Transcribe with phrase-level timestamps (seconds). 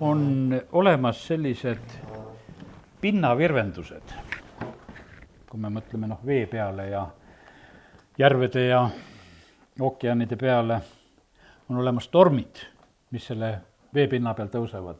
[0.00, 1.96] on olemas sellised
[3.00, 4.14] pinnavirvendused,
[5.50, 7.06] kui me mõtleme noh, vee peale ja
[8.18, 8.82] järvede ja
[9.80, 10.80] ookeanide peale,
[11.68, 12.62] on olemas tormid,
[13.10, 13.54] mis selle
[13.94, 14.96] veepinna peal tõusevad.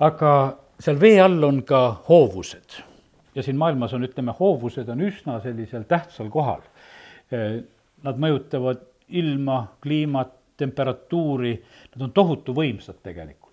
[0.00, 0.32] aga
[0.80, 2.80] seal vee all on ka hoovused
[3.34, 6.62] ja siin maailmas on, ütleme, hoovused on üsna sellisel tähtsal kohal.
[8.02, 11.54] Nad mõjutavad ilma, kliimat, temperatuuri,
[11.94, 13.48] nad on tohutu võimsad tegelikult.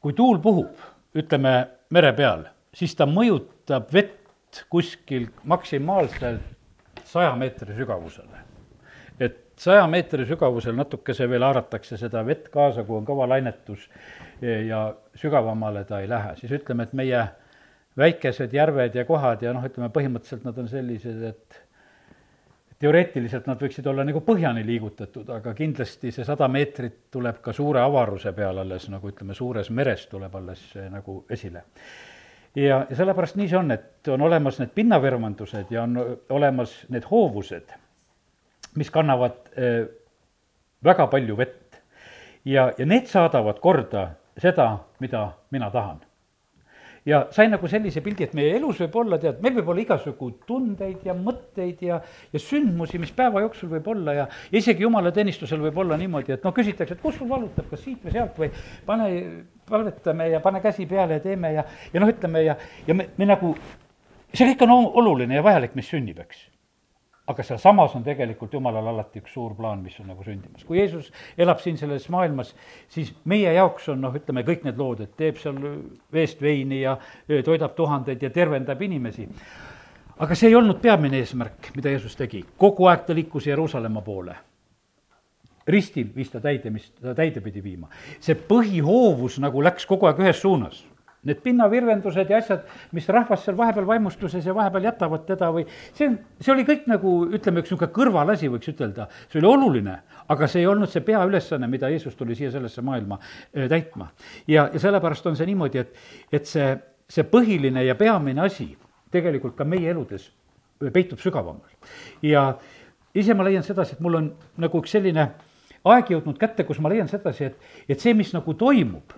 [0.00, 0.78] kui tuul puhub,
[1.14, 1.52] ütleme,
[1.92, 8.46] mere peal, siis ta mõjutab vett kuskil maksimaalselt saja meetri sügavusele.
[9.20, 13.88] et saja meetri sügavusel natukese veel haaratakse seda vett kaasa, kui on kõva lainetus
[14.40, 17.26] ja sügavamale ta ei lähe, siis ütleme, et meie
[17.98, 21.60] väikesed järved ja kohad ja noh, ütleme põhimõtteliselt nad on sellised, et
[22.80, 27.82] teoreetiliselt nad võiksid olla nagu põhjani liigutatud, aga kindlasti see sada meetrit tuleb ka suure
[27.82, 31.64] avaruse peal alles, nagu ütleme, suures meres tuleb alles nagu esile.
[32.56, 37.04] ja, ja sellepärast nii see on, et on olemas need pinnavirvendused ja on olemas need
[37.10, 37.76] hoovused,
[38.80, 39.84] mis kannavad äh,
[40.84, 41.82] väga palju vett.
[42.44, 46.00] ja, ja need saadavad korda seda, mida mina tahan
[47.08, 50.30] ja sain nagu sellise pildi, et meie elus võib olla, tead, meil võib olla igasugu
[50.48, 52.00] tundeid ja mõtteid ja,
[52.32, 56.54] ja sündmusi, mis päeva jooksul võib olla ja, isegi jumalateenistusel võib olla niimoodi, et noh,
[56.56, 58.52] küsitakse, et kus sul valutab, kas siit või sealt või
[58.86, 59.10] pane,
[59.70, 62.56] palvetame ja pane käsi peale ja teeme ja, ja noh, ütleme ja,
[62.86, 63.54] ja me, me nagu,
[64.32, 66.48] see kõik on oluline ja vajalik, mis sünnib, eks
[67.30, 70.64] aga sealsamas on tegelikult Jumalal alati üks suur plaan, mis on nagu sündimas.
[70.66, 72.54] kui Jeesus elab siin selles maailmas,
[72.88, 75.58] siis meie jaoks on noh, ütleme kõik need lood, et teeb seal
[76.12, 76.96] veest veini ja
[77.28, 79.28] toidab tuhandeid ja tervendab inimesi.
[80.18, 84.36] aga see ei olnud peamine eesmärk, mida Jeesus tegi, kogu aeg ta liikus Jeruusalemma poole
[85.70, 87.88] ristil viis ta täide, mis ta täide pidi viima.
[88.20, 90.84] see põhihoovus nagu läks kogu aeg ühes suunas
[91.28, 92.62] Need pinnavirvendused ja asjad,
[92.96, 96.86] mis rahvas seal vahepeal vaimustuses ja vahepeal jätavad teda või see on, see oli kõik
[96.88, 99.04] nagu ütleme, üks niisugune kõrvalasi, võiks ütelda.
[99.28, 99.98] see oli oluline,
[100.32, 103.20] aga see ei olnud see peaülesanne, mida Jeesus tuli siia sellesse maailma
[103.52, 104.08] täitma.
[104.48, 105.94] ja, ja sellepärast on see niimoodi, et,
[106.32, 106.72] et see,
[107.08, 108.70] see põhiline ja peamine asi
[109.12, 110.30] tegelikult ka meie eludes
[110.88, 111.68] peitub sügavamal.
[112.22, 112.54] ja
[113.14, 115.28] ise ma leian sedasi, et mul on nagu üks selline
[115.84, 119.12] aeg jõudnud kätte, kus ma leian sedasi, et, et see, mis nagu toimub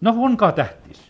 [0.00, 1.00] noh, on ka tähtis,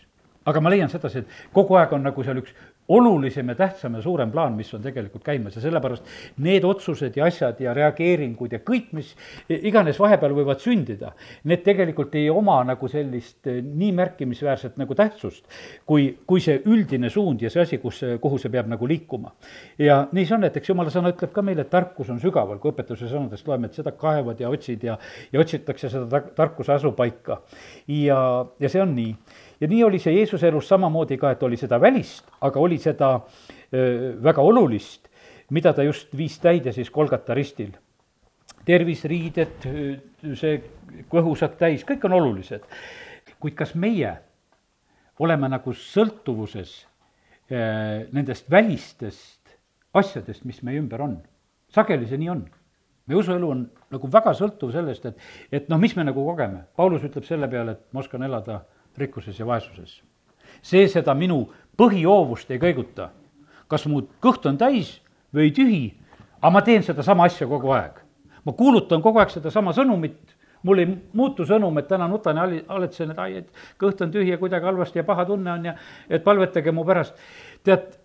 [0.45, 2.53] aga ma leian sedasi, et kogu aeg on nagu seal üks
[2.89, 6.05] olulisem ja tähtsam ja suurem plaan, mis on tegelikult käimas ja sellepärast
[6.41, 9.11] need otsused ja asjad ja reageeringud ja kõik, mis
[9.49, 11.11] iganes vahepeal võivad sündida,
[11.49, 15.45] need tegelikult ei oma nagu sellist eh, nii märkimisväärset nagu tähtsust,
[15.85, 19.33] kui, kui see üldine suund ja see asi, kus, kuhu see peab nagu liikuma.
[19.77, 22.57] ja nii see on, et eks jumala sõna ütleb ka meile, et tarkus on sügaval,
[22.61, 24.97] kui õpetuse sõnadest loeme, et seda kaevad ja otsid ja,
[25.33, 27.41] ja otsitakse seda tarkuse asupaika.
[27.87, 28.19] ja,
[28.59, 29.13] ja see on nii
[29.59, 33.11] ja nii oli see Jeesuse elus samamoodi ka, et oli seda välist, aga oli seda
[34.23, 35.09] väga olulist,
[35.53, 37.71] mida ta just viis täide siis Kolgata ristil.
[38.65, 39.65] tervis, riided,
[40.37, 40.57] see
[41.09, 42.63] kõhusak täis, kõik on olulised.
[43.39, 44.17] kuid kas meie
[45.19, 46.85] oleme nagu sõltuvuses
[47.49, 49.57] nendest välistest
[49.93, 51.21] asjadest, mis meie ümber on?
[51.69, 52.47] sageli see nii on
[53.09, 56.67] meie usuelu on nagu väga sõltuv sellest, et, et noh, mis me nagu kogeme.
[56.77, 58.59] Paulus ütleb selle peale, et ma oskan elada
[58.99, 60.01] rikkuses ja vaesuses.
[60.61, 61.47] see seda minu
[61.79, 63.09] põhihoovust ei kõiguta.
[63.67, 64.99] kas mu kõht on täis
[65.33, 65.93] või tühi,
[66.41, 68.01] aga ma teen sedasama asja kogu aeg.
[68.45, 73.11] ma kuulutan kogu aeg sedasama sõnumit, mul ei muutu sõnum, et täna nutan ja haletsen,
[73.11, 73.49] et ai, et
[73.79, 75.75] kõht on tühi ja kuidagi halvasti ja paha tunne on ja
[76.09, 77.15] et palvetage mu pärast.
[77.63, 77.95] tead,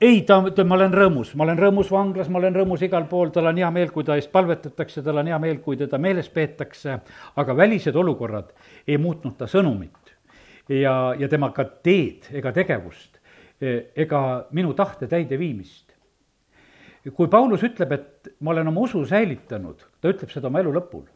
[0.00, 3.28] ei, ta ütleb, ma olen rõõmus, ma olen rõõmus vanglas, ma olen rõõmus igal pool,
[3.28, 6.28] tal on hea meel, kui ta eest palvetatakse, tal on hea meel, kui teda meeles
[6.32, 7.00] peetakse,
[7.36, 8.54] aga välised olukorrad
[8.86, 9.99] ei muutnud ta sõnumit
[10.70, 13.18] ja, ja tema ka teed ega tegevust
[13.60, 14.20] ega
[14.56, 15.92] minu tahte täideviimist.
[17.16, 21.06] kui Paulus ütleb, et ma olen oma usu säilitanud, ta ütleb seda oma elu lõpul,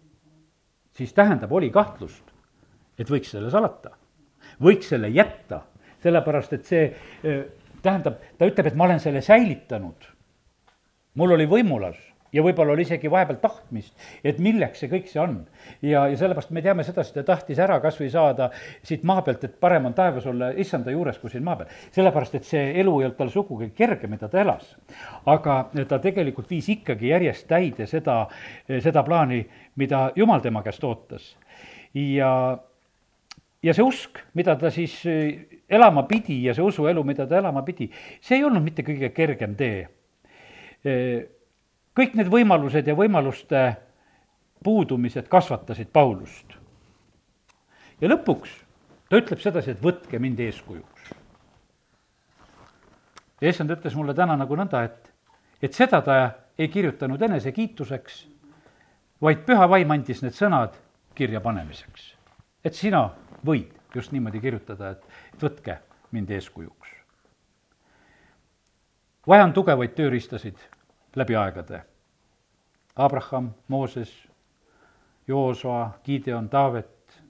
[0.96, 2.24] siis tähendab, oli kahtlust,
[2.98, 3.92] et võiks selle salata,
[4.64, 5.62] võiks selle jätta,
[6.04, 6.86] sellepärast et see
[7.84, 10.10] tähendab, ta ütleb, et ma olen selle säilitanud.
[11.14, 12.00] mul oli võimulas
[12.34, 13.94] ja võib-olla oli isegi vahepeal tahtmist,
[14.26, 15.36] et milleks see kõik see on.
[15.82, 18.50] ja, ja sellepärast me teame sedasi, ta tahtis ära kas või saada
[18.82, 21.70] siit maa pealt, et parem on taevas olla issanda juures kui siin maa peal.
[21.94, 24.74] sellepärast, et see elu ei olnud tal sugugi kerge, mida ta elas.
[25.30, 25.58] aga
[25.88, 28.24] ta tegelikult viis ikkagi järjest täide seda,
[28.68, 29.44] seda plaani,
[29.76, 31.34] mida jumal tema käest ootas.
[31.94, 32.58] ja
[33.64, 34.98] ja see usk, mida ta siis
[35.70, 37.88] elama pidi ja see usuelu, mida ta elama pidi,
[38.20, 39.86] see ei olnud mitte kõige kergem tee
[41.94, 43.64] kõik need võimalused ja võimaluste
[44.64, 46.56] puudumised kasvatasid Paulust.
[48.00, 48.50] ja lõpuks
[49.08, 51.10] ta ütleb sedasi, et võtke mind eeskujuks.
[53.40, 55.12] ja issand ütles mulle täna nagu nõnda, et,
[55.62, 56.16] et seda ta
[56.58, 58.26] ei kirjutanud enesekiituseks,
[59.22, 60.74] vaid püha vaim andis need sõnad
[61.14, 62.14] kirja panemiseks.
[62.64, 63.10] et sina
[63.46, 65.04] võid just niimoodi kirjutada, et,
[65.34, 65.78] et võtke
[66.10, 66.88] mind eeskujuks.
[69.26, 70.73] vaja on tugevaid tööriistasid
[71.16, 71.82] läbi aegade.
[72.96, 74.28] Abraham, Mooses,
[75.28, 77.20] Joosua, Gideon, Taavet,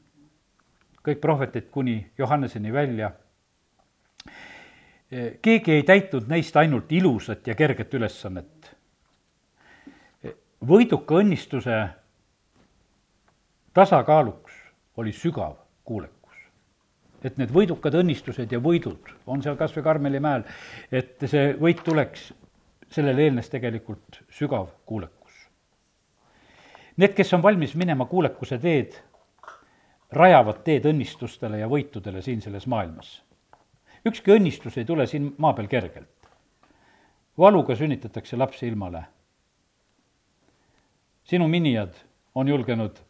[1.04, 3.12] kõik prohvetid kuni Johanneseni välja.
[5.42, 8.76] keegi ei täitnud neist ainult ilusat ja kerget ülesannet.
[10.66, 11.88] võiduka õnnistuse
[13.74, 14.52] tasakaaluks
[14.96, 16.34] oli sügav kuulekus.
[17.24, 20.42] et need võidukad õnnistused ja võidud on seal kas või Karmeli mäel,
[20.92, 22.32] et see võit tuleks,
[22.94, 25.34] sellele eelnes tegelikult sügav kuulekus.
[26.96, 28.94] Need, kes on valmis minema kuulekuse teed,
[30.14, 33.22] rajavad teed õnnistustele ja võitudele siin selles maailmas.
[34.06, 36.28] ükski õnnistus ei tule siin maa peal kergelt.
[37.38, 39.04] valuga sünnitatakse lapsi ilmale.
[41.24, 41.94] sinu minijad
[42.34, 43.00] on julgenud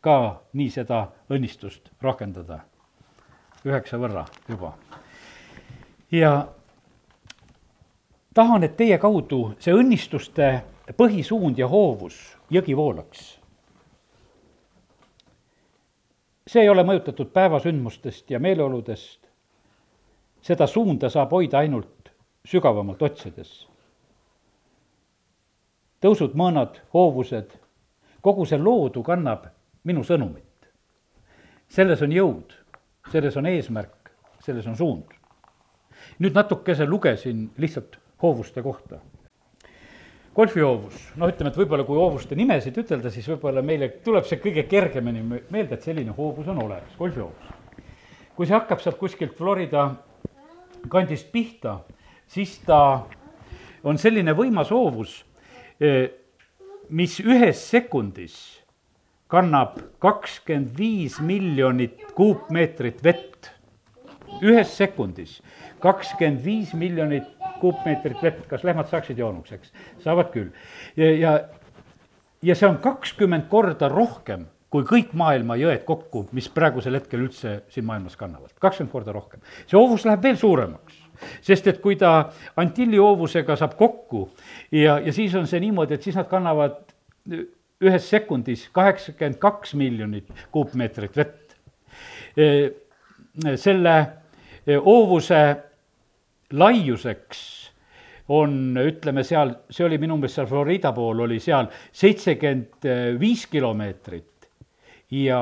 [0.00, 2.60] ka nii seda õnnistust rakendada,
[3.64, 4.72] üheksa võrra juba.
[6.10, 6.55] ja
[8.36, 10.52] tahan, et teie kaudu see õnnistuste
[10.96, 12.20] põhisuund ja hoovus
[12.52, 13.36] jõgi voolaks
[16.46, 19.26] see ei ole mõjutatud päevasündmustest ja meeleoludest,
[20.42, 22.12] seda suunda saab hoida ainult
[22.46, 23.66] sügavamalt otsides.
[26.00, 27.56] tõusud, mõõnad, hoovused,
[28.22, 29.48] kogu see loodu kannab
[29.84, 30.44] minu sõnumit.
[31.68, 32.52] selles on jõud,
[33.10, 34.10] selles on eesmärk,
[34.40, 35.10] selles on suund.
[36.18, 39.00] nüüd natukese lugesin lihtsalt hoovuste kohta
[40.36, 44.66] golfihoovus, noh, ütleme, et võib-olla kui hoovuste nimesid ütelda, siis võib-olla meile tuleb see kõige
[44.68, 47.54] kergemini meelde, et selline hoovus on olemas, golfihoovus.
[48.36, 49.86] kui see hakkab sealt kuskilt Florida
[50.92, 51.78] kandist pihta,
[52.28, 53.06] siis ta
[53.86, 55.22] on selline võimas hoovus,
[55.80, 56.10] eh,
[56.90, 58.36] mis ühes sekundis
[59.32, 63.52] kannab kakskümmend viis miljonit kuupmeetrit vett.
[64.42, 65.40] ühes sekundis
[65.80, 69.72] kakskümmend viis miljonit kuupmeetrit vett, kas lehmad saaksid joonuks, eks?
[70.04, 70.50] saavad küll.
[70.96, 71.38] ja, ja,
[72.42, 77.60] ja see on kakskümmend korda rohkem kui kõik maailma jõed kokku, mis praegusel hetkel üldse
[77.72, 79.40] siin maailmas kannavad, kakskümmend korda rohkem.
[79.64, 80.98] see hoovus läheb veel suuremaks,
[81.44, 84.28] sest et kui ta Antilli hoovusega saab kokku
[84.72, 86.82] ja, ja siis on see niimoodi, et siis nad kannavad
[87.80, 91.56] ühes sekundis kaheksakümmend kaks miljonit kuupmeetrit vett.
[93.56, 93.94] selle
[94.84, 95.40] hoovuse
[96.52, 97.40] laiuseks
[98.28, 102.86] on, ütleme seal, see oli minu meelest seal Florida pool oli seal seitsekümmend
[103.20, 104.48] viis kilomeetrit
[105.10, 105.40] ja,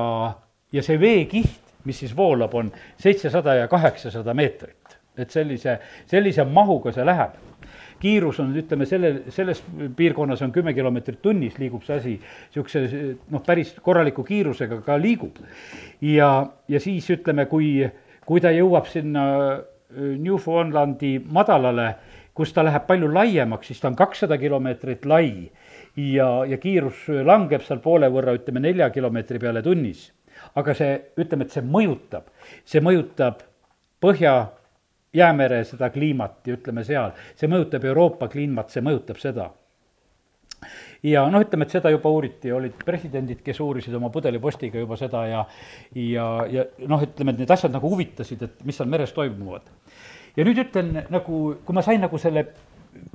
[0.73, 2.71] ja see veekiht, mis siis voolab, on
[3.01, 4.77] seitsesada ja kaheksasada meetrit.
[5.17, 5.79] et sellise,
[6.11, 7.37] sellise mahuga see läheb
[8.05, 9.63] kiirus on, ütleme, selle, selles
[9.97, 15.39] piirkonnas on kümme kilomeetrit tunnis, liigub see asi niisuguse noh, päris korraliku kiirusega ka liigub.
[16.03, 16.31] ja,
[16.69, 17.87] ja siis ütleme, kui,
[18.27, 19.25] kui ta jõuab sinna
[19.97, 21.89] Newfoundlandi madalale,
[22.35, 25.51] kus ta läheb palju laiemaks, siis ta on kakssada kilomeetrit lai
[25.97, 30.11] ja, ja kiirus langeb seal poole võrra, ütleme nelja kilomeetri peale tunnis.
[30.55, 32.31] aga see, ütleme, et see mõjutab,
[32.65, 33.43] see mõjutab
[34.05, 34.33] Põhja
[35.17, 39.47] jäämere seda kliimat ja ütleme seal, see mõjutab Euroopa kliimat, see mõjutab seda
[41.05, 45.27] ja noh, ütleme, et seda juba uuriti, olid presidendid, kes uurisid oma pudelipostiga juba seda
[45.29, 45.47] ja
[45.95, 49.69] ja, ja noh, ütleme, et need asjad nagu huvitasid, et mis seal meres toimuvad
[50.37, 52.49] ja nüüd ütlen nagu, kui ma sain nagu selle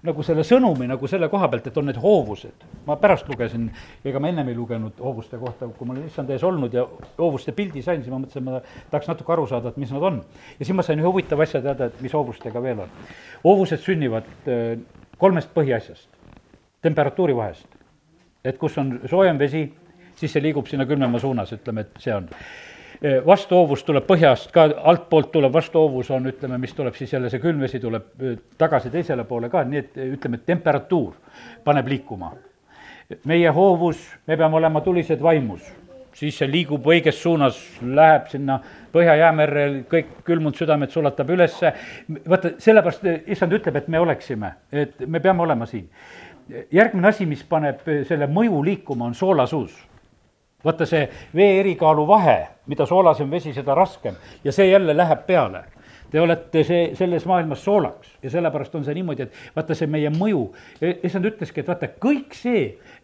[0.03, 2.65] nagu selle sõnumi nagu selle koha pealt, et on need hoovused.
[2.87, 3.69] ma pärast lugesin,
[4.05, 6.85] ega ma ennem ei lugenud hoovuste kohta, kui ma olin issand ees olnud ja
[7.17, 10.21] hoovuste pildi sain, siis ma mõtlesin, ma tahaks natuke aru saada, et mis nad on.
[10.59, 12.95] ja siis ma sain ühe huvitava asja teada, et mis hoovustega veel on.
[13.43, 14.79] hoovused sünnivad äh,
[15.17, 16.07] kolmest põhiasjast.
[16.81, 17.78] temperatuuri vahest,
[18.45, 19.63] et kus on soojem vesi,
[20.15, 22.27] siis see liigub sinna külmema suunas, ütleme, et see on
[22.99, 27.39] Eh, vastuhoovus tuleb põhjast ka, altpoolt tuleb vastuhoovus on, ütleme, mis tuleb siis jälle see
[27.39, 31.13] külm vesi tuleb eh, tagasi teisele poole ka, nii et eh, ütleme, et temperatuur
[31.63, 32.33] paneb liikuma.
[33.25, 35.63] meie hoovus, me peame olema tulised vaimus,
[36.13, 38.59] siis see liigub õiges suunas, läheb sinna
[38.91, 41.71] Põhja-Jäämerre, kõik külmunud südamed sulatab ülesse,
[42.27, 45.87] vaata, sellepärast issand ütleb, et me oleksime, et me peame olema siin.
[46.71, 49.77] Järgmine asi, mis paneb selle mõju liikuma, on soolasuus
[50.63, 55.63] vaata see vee erikaalu vahe, mida soolasem vesi, seda raskem ja see jälle läheb peale.
[56.09, 60.09] Te olete see, selles maailmas soolaks ja sellepärast on see niimoodi, et vaata, see meie
[60.09, 60.41] mõju,
[61.05, 62.63] issand ütleski, et vaata, kõik see,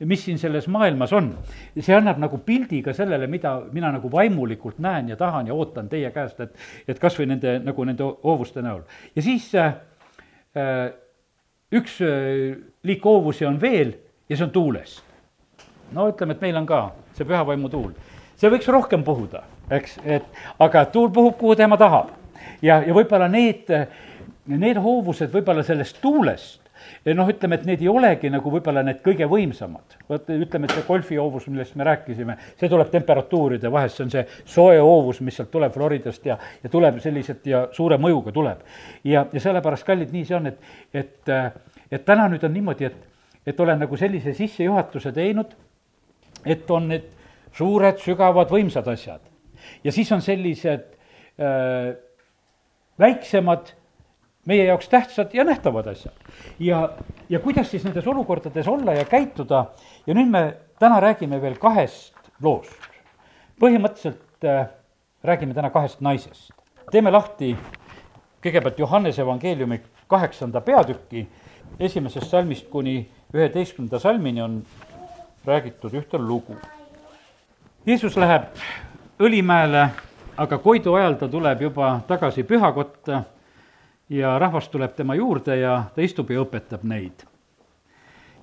[0.10, 1.30] mis siin selles maailmas on,
[1.78, 5.90] see annab nagu pildi ka sellele, mida mina nagu vaimulikult näen ja tahan ja ootan
[5.92, 6.58] teie käest, et,
[6.90, 8.82] et kas või nende, nagu nende hoovuste näol.
[9.16, 9.78] ja siis äh,
[10.58, 10.94] äh
[11.76, 13.96] üks äh, liik hoovusi on veel
[14.30, 15.00] ja see on tuules.
[15.94, 17.92] no ütleme, et meil on ka see pühavaimu tuul.
[18.36, 20.26] see võiks rohkem puhuda, eks, et
[20.60, 22.14] aga tuul puhub, kuhu tema tahab
[22.62, 23.72] ja, ja võib-olla need,
[24.52, 26.62] need hoovused võib-olla sellest tuulest,
[27.18, 29.98] noh, ütleme, et need ei olegi nagu võib-olla need kõige võimsamad.
[30.10, 34.26] vot ütleme, et see golfihoovus, millest me rääkisime, see tuleb temperatuuride vahest, see on see
[34.56, 38.66] soe hoovus, mis sealt tuleb Floridast ja, ja tuleb selliselt ja suure mõjuga tuleb.
[39.04, 41.34] ja, ja sellepärast, kallid, nii see on, et, et,
[41.92, 42.98] et täna nüüd on niimoodi, et,
[43.48, 45.56] et olen nagu sellise sissejuhatuse teinud,
[46.46, 47.08] et on need
[47.56, 49.22] suured, sügavad, võimsad asjad.
[49.84, 50.86] ja siis on sellised
[51.40, 51.96] äh,
[53.00, 53.72] väiksemad,
[54.46, 56.14] meie jaoks tähtsad ja nähtavad asjad.
[56.60, 56.90] ja,
[57.30, 59.66] ja kuidas siis nendes olukordades olla ja käituda
[60.08, 60.44] ja nüüd me
[60.80, 62.92] täna räägime veel kahest loost.
[63.60, 64.68] põhimõtteliselt äh,
[65.24, 66.52] räägime täna kahest naisest.
[66.92, 67.56] teeme lahti
[68.46, 71.26] kõigepealt Johannese evangeeliumi kaheksanda peatüki,
[71.80, 74.64] esimesest salmist kuni üheteistkümnenda salmini on
[75.46, 76.56] räägitud ühte lugu.
[77.86, 78.50] Jeesus läheb
[79.20, 79.90] Õlimäele
[80.38, 83.24] aga Koidu ajal ta tuleb juba tagasi pühakotta
[84.10, 87.24] ja rahvas tuleb tema juurde ja ta istub ja õpetab neid.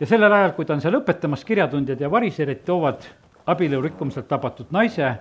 [0.01, 3.05] ja sellel ajal, kui ta on seal õpetamas, kirjatundjad ja variserid toovad
[3.47, 5.15] abielu rikkumiselt tabatud naise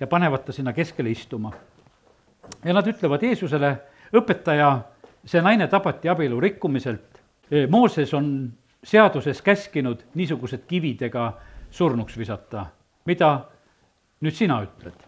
[0.00, 1.52] ja panevad ta sinna keskele istuma.
[2.64, 3.76] ja nad ütlevad Jeesusele,
[4.12, 4.82] õpetaja,
[5.24, 7.17] see naine tabati abielu rikkumiselt,
[7.70, 8.52] Mooses on
[8.84, 11.32] seaduses käskinud niisugused kividega
[11.70, 12.66] surnuks visata,
[13.06, 13.30] mida
[14.20, 15.06] nüüd sina ütled?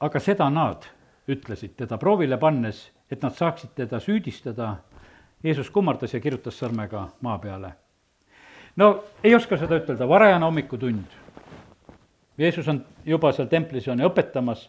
[0.00, 0.86] aga seda nad
[1.28, 4.76] ütlesid teda proovile pannes, et nad saaksid teda süüdistada.
[5.44, 7.72] Jeesus kummardas ja kirjutas sõrmega maa peale.
[8.76, 11.18] no ei oska seda ütelda, varajane hommikutund.
[12.38, 14.68] Jeesus on juba seal templis on ja õpetamas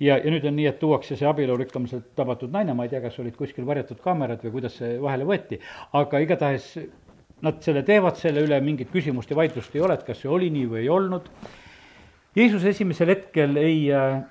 [0.00, 3.02] ja, ja nüüd on nii, et tuuakse see abielu rikkamiselt tabatud naine, ma ei tea,
[3.04, 5.60] kas olid kuskil varjatud kaamerad või kuidas see vahele võeti,
[5.92, 6.74] aga igatahes
[7.44, 10.48] nad selle teevad, selle üle mingit küsimust ja vaidlust ei ole, et kas see oli
[10.54, 11.26] nii või ei olnud.
[12.34, 14.22] Jeesus esimesel hetkel ei äh,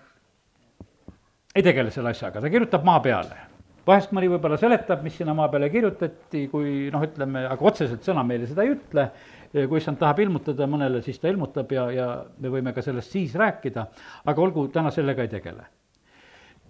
[1.55, 3.41] ei tegele selle asjaga, ta kirjutab maa peale.
[3.83, 8.23] vahest mõni võib-olla seletab, mis sinna maa peale kirjutati, kui noh, ütleme, aga otseselt sõna
[8.23, 9.09] meile seda ei ütle,
[9.53, 12.09] kui issand tahab ilmutada mõnele, siis ta ilmutab ja, ja
[12.41, 13.85] me võime ka sellest siis rääkida,
[14.25, 15.65] aga olgu, täna sellega ei tegele.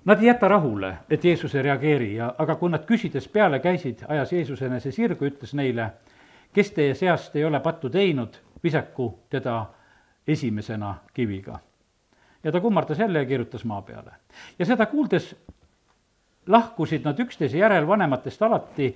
[0.05, 4.03] Nad ei jäta rahule, et Jeesus ei reageeri ja, aga kui nad küsides peale käisid,
[4.11, 5.93] ajas Jeesus enese sirgu, ütles neile,
[6.53, 9.61] kes teie seast ei ole pattu teinud, visaku teda
[10.27, 11.59] esimesena kiviga
[12.43, 14.11] ja ta kummardas jälle ja kirjutas maa peale.
[14.59, 15.35] ja seda kuuldes
[16.47, 18.95] lahkusid nad üksteise järel vanematest alati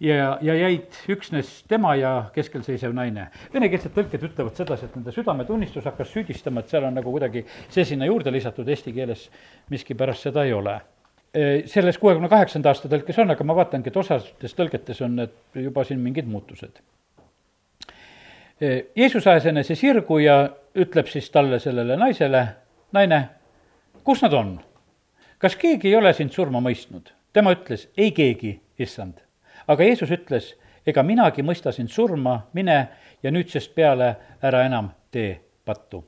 [0.00, 3.28] ja, ja jäid üksnes tema ja keskel seisev naine.
[3.54, 7.84] Venekeelsed tõlked ütlevad sedasi, et nende südametunnistus hakkas süüdistama, et seal on nagu kuidagi see
[7.88, 9.28] sinna juurde lisatud, eesti keeles
[9.72, 10.80] miskipärast seda ei ole.
[11.66, 15.84] selles kuuekümne kaheksanda aasta tõlkes on, aga ma vaatangi, et osades tõlgetes on need juba
[15.84, 16.78] siin mingid muutused.
[18.96, 20.38] Jeesus ajas enese sirgu ja
[20.74, 22.46] ütleb siis talle, sellele naisele,
[22.92, 23.20] naine,
[24.04, 24.56] kus nad on?
[25.38, 27.12] kas keegi ei ole sind surma mõistnud?
[27.36, 29.25] tema ütles, ei keegi, issand.
[29.66, 30.52] Aga Jeesus ütles,
[30.86, 32.76] ega minagi mõista sind surma, mine
[33.22, 36.04] ja nüüdsest peale ära enam tee pattu.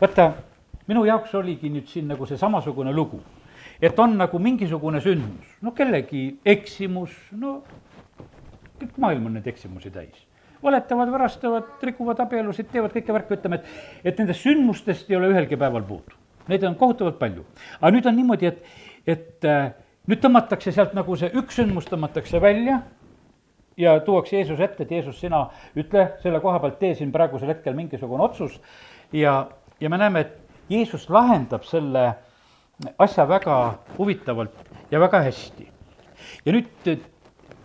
[0.00, 0.32] vaata,
[0.86, 3.22] minu jaoks oligi nüüd siin nagu see samasugune lugu,
[3.80, 7.62] et on nagu mingisugune sündmus, no kellegi eksimus, no
[8.78, 10.26] kõik maailm on neid eksimusi täis
[10.64, 13.72] valetavad, varastavad, rikuvad abielusid, teevad kõike värki, ütleme, et,
[14.08, 16.16] et nendest sündmustest ei ole ühelgi päeval puudu.
[16.48, 17.44] Neid on kohutavalt palju.
[17.80, 18.64] aga nüüd on niimoodi, et,
[19.06, 19.74] et äh,
[20.10, 22.80] nüüd tõmmatakse sealt nagu see üks sündmus tõmmatakse välja
[23.80, 27.76] ja tuuakse Jeesuse ette, et Jeesus, sina ütle selle koha pealt, tee siin praegusel hetkel
[27.76, 28.60] mingisugune otsus
[29.12, 29.48] ja,
[29.80, 32.12] ja me näeme, et Jeesus lahendab selle
[32.98, 33.58] asja väga
[33.98, 35.68] huvitavalt ja väga hästi.
[36.44, 36.90] ja nüüd,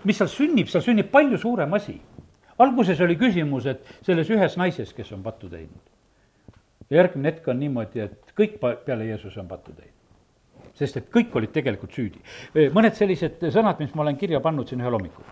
[0.04, 2.00] mis seal sünnib, seal sünnib palju suurem asi
[2.60, 5.86] alguses oli küsimus, et selles ühes naises, kes on pattu teinud.
[6.90, 9.99] ja järgmine hetk on niimoodi, et kõik peale Jeesuse on pattu teinud.
[10.80, 12.22] Sest et kõik olid tegelikult süüdi.
[12.76, 15.26] mõned sellised sõnad, mis ma olen kirja pannud siin ühel hommikul.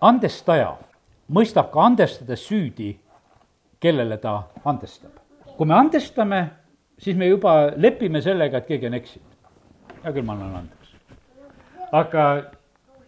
[0.00, 0.76] andestaja
[1.32, 2.92] mõistab ka andestades süüdi,
[3.80, 5.12] kellele ta andestab.
[5.56, 6.50] kui me andestame,
[6.98, 9.36] siis me juba lepime sellega, et keegi on eksinud.
[10.02, 10.96] hea küll, ma annan andeks.
[11.92, 12.50] aga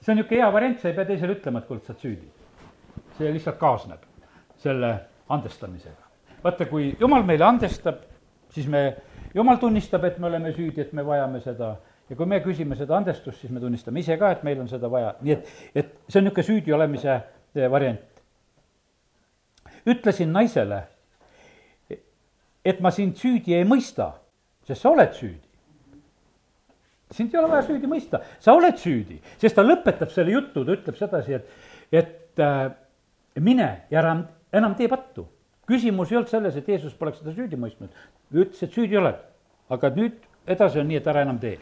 [0.01, 2.33] see on niisugune hea variant, sa ei pea teisele ütlema, et kuule, sa oled süüdi
[3.19, 4.05] see lihtsalt kaasneb
[4.63, 4.93] selle
[5.29, 6.09] andestamisega.
[6.45, 8.03] vaata, kui jumal meile andestab,
[8.51, 8.97] siis me,
[9.35, 11.77] jumal tunnistab, et me oleme süüdi, et me vajame seda
[12.09, 14.91] ja kui me küsime seda andestust, siis me tunnistame ise ka, et meil on seda
[14.93, 18.01] vaja, nii et, et see on niisugune süüdi olemise eh, variant.
[19.87, 20.83] ütlesin naisele,
[22.65, 24.13] et ma sind süüdi ei mõista,
[24.67, 25.53] sest sa oled süüdi
[27.13, 30.77] sind ei ole vaja süüdi mõista, sa oled süüdi, sest ta lõpetab selle jutu, ta
[30.77, 31.51] ütleb sedasi, et,
[31.93, 32.71] et äh,
[33.41, 34.15] mine ja ära
[34.53, 35.27] enam tee pattu.
[35.73, 39.19] Küsimus ei olnud selles, et Jeesus poleks seda süüdi mõistnud, ütles, et süüdi oled,
[39.73, 41.55] aga nüüd edasi on nii, et ära enam tee.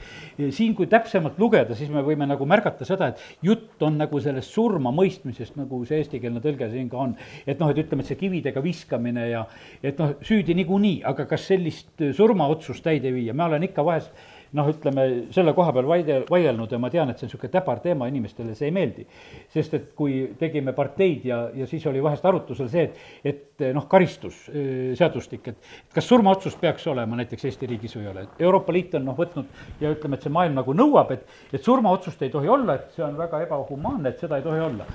[0.57, 4.55] siin, kui täpsemalt lugeda, siis me võime nagu märgata seda, et jutt on nagu sellest
[4.57, 7.15] surmamõistmisest, nagu see eestikeelne tõlge siin ka on.
[7.47, 9.45] et noh, et ütleme, et see kividega viskamine ja
[9.83, 14.17] et noh, süüdi niikuinii, aga kas sellist surmaotsust täide viia, ma olen ikka vahest
[14.57, 17.83] noh, ütleme selle koha peal vaide, vaielnud ja ma tean, et see on niisugune täbar
[17.85, 19.07] teema, inimestele see ei meeldi.
[19.53, 23.87] sest et kui tegime parteid ja, ja siis oli vahest arutusel see, et, et noh,
[23.91, 28.27] karistusseadustik, et kas surmaotsus peaks olema näiteks Eesti riigis või ei ole.
[28.39, 32.23] Euroopa Liit on noh, võtnud ja ütleme, et see maailm nagu nõuab, et, et surmaotsust
[32.27, 34.89] ei tohi olla, et see on väga ebahumaanne, et seda ei tohi olla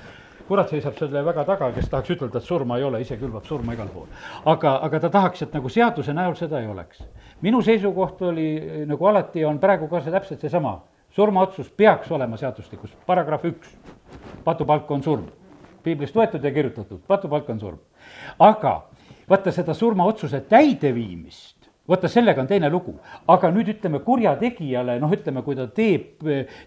[0.48, 3.74] kurat seisab selle väga taga, kes tahaks ütelda, et surma ei ole, ise külvab surma
[3.74, 4.06] igal pool.
[4.46, 7.02] aga, aga ta tahaks, et nagu seaduse näol seda ei oleks.
[7.42, 8.48] minu seisukoht oli,
[8.86, 10.78] nagu alati on praegu ka see täpselt seesama,
[11.10, 13.74] surmaotsus peaks olema seadustikus, paragrahv üks,
[14.44, 15.26] patupalk on surm.
[15.82, 17.78] piiblist võetud ja kirjutatud, patupalk on surm.
[18.38, 18.80] aga
[19.28, 23.00] vaata seda surmaotsuse täideviimist, vaata, sellega on teine lugu.
[23.28, 26.22] aga nüüd ütleme kurjategijale, noh, ütleme, kui ta teeb,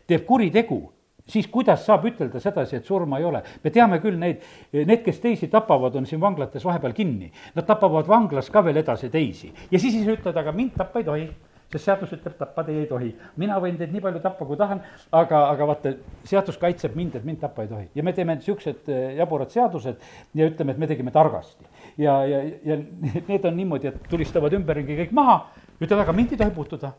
[0.07, 0.81] teeb kuritegu
[1.29, 3.43] siis kuidas saab ütelda sedasi, et surma ei ole?
[3.63, 4.41] me teame küll neid,
[4.73, 7.31] need, kes teisi tapavad, on siin vanglates vahepeal kinni.
[7.55, 11.07] Nad tapavad vanglas ka veel edasi teisi ja siis ise ütled, aga mind tappa ei
[11.07, 11.29] tohi
[11.69, 13.09] sest seadus ütleb, tappa teid ei tohi.
[13.37, 14.79] mina võin teid nii palju tappa, kui tahan,
[15.13, 15.91] aga, aga vaata,
[16.25, 17.89] seadus kaitseb mind, et mind tappa ei tohi.
[17.95, 19.99] ja me teeme niisugused eh, jaburad seadused
[20.33, 21.67] ja ütleme, et me tegime targasti.
[21.97, 22.79] ja, ja, ja
[23.27, 25.43] need on niimoodi, et tulistavad ümberringi kõik maha,
[25.77, 26.91] ütlevad, aga mind ei tohi puutuda.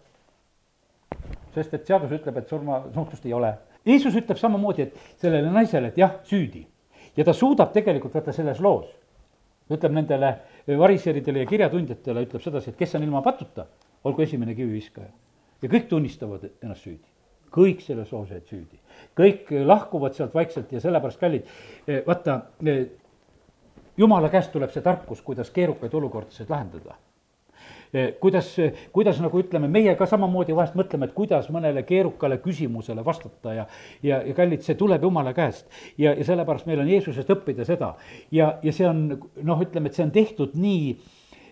[1.54, 3.56] sest et seadus ütleb, et surmanuhtlust ei ole
[3.86, 6.66] Jeesus ütleb samamoodi, et sellele naisele, et jah, süüdi.
[7.16, 8.86] ja ta suudab tegelikult vaata selles loos,
[9.70, 10.34] ütleb nendele
[10.78, 13.66] variseridele ja kirjatundjatele, ütleb sedasi, et kes on ilma patuta,
[14.04, 15.08] olgu esimene kiviviskaja.
[15.62, 17.06] ja kõik tunnistavad ennast süüdi.
[17.50, 18.80] kõik selles loos jäid süüdi.
[19.16, 21.46] kõik lahkuvad sealt vaikselt ja sellepärast, kallid,
[22.06, 22.40] vaata,
[23.96, 26.96] jumala käest tuleb see tarkus, kuidas keerukaid olukordasid lahendada
[28.20, 28.52] kuidas,
[28.94, 33.64] kuidas nagu ütleme, meie ka samamoodi vahest mõtleme, et kuidas mõnele keerukale küsimusele vastata ja
[34.02, 35.66] ja, ja kallid, see tuleb Jumala käest.
[35.98, 37.94] ja, ja sellepärast meil on Jeesusest õppida seda.
[38.30, 39.06] ja, ja see on
[39.42, 40.92] noh, ütleme, et see on tehtud nii,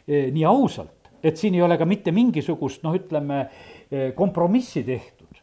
[0.07, 3.49] eh, nii ausalt, et siin ei ole ka mitte mingisugust noh, ütleme,
[3.91, 5.43] eh, kompromissi tehtud.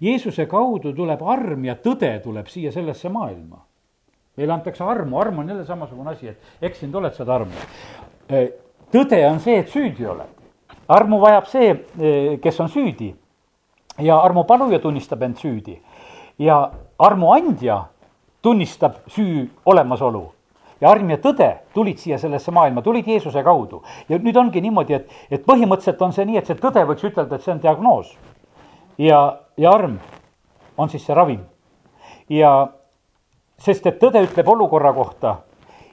[0.00, 3.62] Jeesuse kaudu tuleb arm ja tõde tuleb siia sellesse maailma
[4.36, 7.62] meile antakse armu, arm on jälle samasugune asi, et eksinud oled, saad armu
[8.92, 10.32] tõde on see, et süüdi oled.
[10.88, 13.14] armu vajab see, eh, kes on süüdi
[13.98, 15.80] ja armupaluja tunnistab end süüdi
[16.38, 17.84] ja armuandja
[18.42, 20.32] tunnistab süü olemasolu
[20.80, 23.82] ja arm ja tõde tulid siia sellesse maailma, tulid Jeesuse kaudu.
[24.08, 27.36] ja nüüd ongi niimoodi, et, et põhimõtteliselt on see nii, et see tõde võiks ütelda,
[27.36, 28.12] et see on diagnoos.
[28.98, 29.98] ja, ja arm
[30.76, 31.40] on siis see ravim.
[32.28, 32.68] ja
[33.58, 35.38] sest, et tõde ütleb olukorra kohta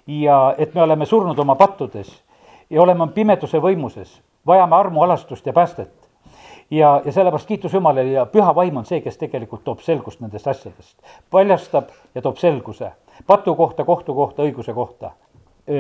[0.08, 2.23] ja et me oleme surnud oma pattudes
[2.74, 4.16] ja oleme pimeduse võimuses,
[4.48, 6.10] vajame armualastust ja päästet.
[6.72, 10.48] ja, ja sellepärast kiitus Jumalale ja püha vaim on see, kes tegelikult toob selgust nendest
[10.48, 10.98] asjadest.
[11.32, 12.92] paljastab ja toob selguse
[13.28, 15.12] patu kohta, kohtu kohta, õiguse kohta.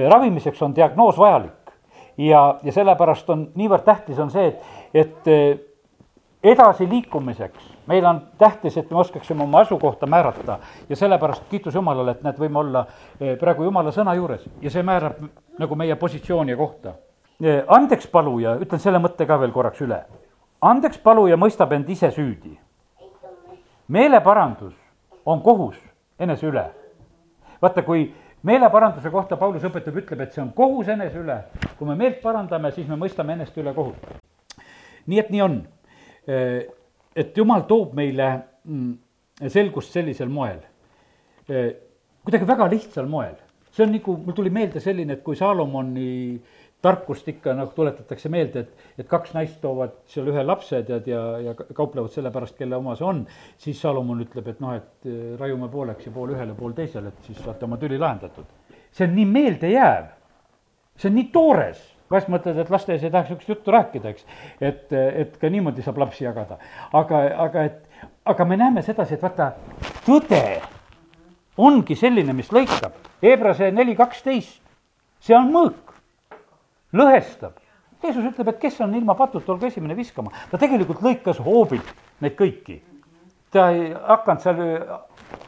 [0.09, 1.73] ravimiseks on diagnoos vajalik
[2.17, 5.31] ja, ja sellepärast on niivõrd tähtis on see, et, et
[6.43, 12.23] edasiliikumiseks meil on tähtis, et me oskaksime oma asukohta määrata ja sellepärast kiitus Jumalale, et
[12.23, 12.85] näed, võime olla
[13.39, 15.19] praegu Jumala sõna juures ja see määrab
[15.59, 16.93] nagu meie positsiooni ja kohta.
[17.43, 20.03] Eh, andeks paluja, ütlen selle mõtte ka veel korraks üle.
[20.61, 22.57] andeks paluja mõistab end ise süüdi.
[23.87, 24.73] meeleparandus
[25.25, 25.75] on kohus
[26.19, 26.65] enese üle.
[27.61, 28.13] vaata, kui
[28.43, 31.43] meeleparanduse kohta Paulus õpetab, ütleb, et see on kohus enese üle.
[31.77, 33.97] kui me meelt parandame, siis me mõistame enest üle kohut.
[35.07, 35.67] nii et nii on
[36.27, 36.67] eh,
[37.15, 38.29] et jumal toob meile
[38.63, 38.93] mm,
[39.49, 40.59] selgust sellisel moel.
[42.23, 43.35] kuidagi väga lihtsal moel.
[43.73, 46.11] See on nagu, mul tuli meelde selline, et kui Saalomoni
[46.83, 51.21] tarkust ikka noh, tuletatakse meelde, et, et kaks naist toovad seal ühe lapse tead ja,
[51.39, 53.21] ja kauplevad selle pärast, kelle oma see on,
[53.61, 57.29] siis Salomon ütleb, et noh, et eh, raiume pooleks ja pool ühele, pool teisele, et
[57.29, 58.51] siis saate oma tüli lahendatud.
[58.93, 60.11] see on nii meeldejääv,
[60.99, 64.27] see on nii toores vahest mõtled, et laste ees ei tahaks niisugust juttu rääkida, eks.
[64.61, 66.59] et, et ka niimoodi saab lapsi jagada.
[66.93, 69.53] aga, aga et, aga me näeme sedasi, et vaata,
[70.05, 70.43] tõde
[71.57, 72.95] ongi selline, mis lõikab.
[73.23, 74.61] Hebrase neli kaksteist,
[75.23, 75.93] see on mõõk,
[76.95, 77.59] lõhestab.
[78.03, 80.31] Jeesus ütleb, et kes on ilma patuta, olgu esimene viskama.
[80.51, 82.81] ta tegelikult lõikas hoobilt neid kõiki.
[83.51, 84.61] ta ei hakanud seal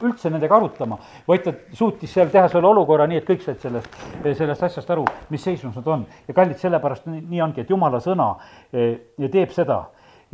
[0.05, 3.89] üldse nendega arutama, vaid ta suutis seal teha selle olukorra nii, et kõik said sellest,
[4.23, 6.05] sellest asjast aru, mis seisus nad on.
[6.27, 8.35] ja kallid, sellepärast nii ongi, et jumala sõna
[8.71, 9.85] ja teeb seda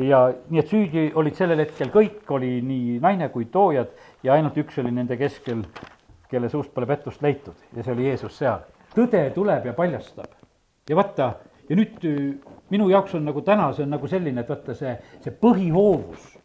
[0.08, 3.92] ja nii, et süüdi olid sellel hetkel kõik, oli nii naine kui toojad
[4.24, 5.64] ja ainult üks oli nende keskel,
[6.32, 8.66] kelle suust pole pettust leitud ja see oli Jeesus seal.
[8.96, 10.32] tõde tuleb ja paljastab.
[10.90, 11.34] ja vaata,
[11.70, 12.04] ja nüüd
[12.70, 16.38] minu jaoks on nagu täna, see on nagu selline, et vaata see, see põhihoovus,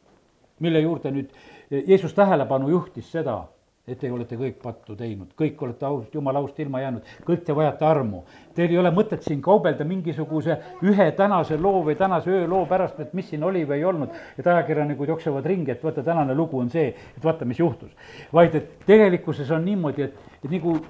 [0.61, 1.31] mille juurde nüüd
[1.71, 3.40] Jeesus tähelepanu juhtis seda,
[3.87, 7.55] et te olete kõik pattu teinud, kõik olete ausalt, jumala aust ilma jäänud, kõik te
[7.55, 8.25] vajate armu.
[8.57, 13.14] Teil ei ole mõtet siin kaubelda mingisuguse ühe tänase loo või tänase ööloo pärast, et
[13.14, 14.16] mis siin oli või ei olnud.
[14.38, 17.94] et ajakirjanikud jooksevad ringi, et vaata, tänane lugu on see, et vaata, mis juhtus.
[18.33, 20.81] vaid et tegelikkuses on niimoodi, et, et nagu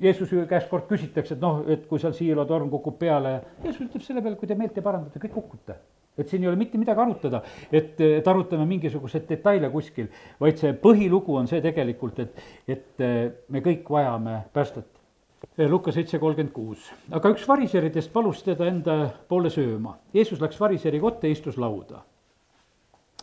[0.00, 4.22] Jeesuse käest kord küsitakse, et noh, et kui seal siilotorm kukub peale Jeesus ütleb selle
[4.22, 5.76] peale, kui te meelt ei parandata, kõik kukute
[6.20, 10.08] et siin ei ole mitte midagi arutada, et, et arutame mingisuguseid detaile kuskil,
[10.40, 13.04] vaid see põhilugu on see tegelikult, et, et
[13.48, 14.88] me kõik vajame päästet.
[15.68, 16.90] Luka seitse kolmkümmend kuus.
[17.16, 18.96] aga üks variseridest palus teda enda
[19.28, 19.94] poole sööma.
[20.12, 22.02] Jeesus läks variseri kotta ja istus lauda.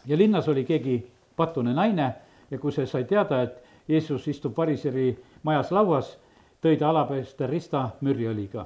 [0.05, 0.97] ja linnas oli keegi
[1.36, 2.15] patune naine
[2.51, 5.12] ja kui see sai teada, et Jeesus istub variseri
[5.43, 6.17] majas lauas,
[6.63, 8.65] tõi ta alapeeste rista mürjõliga.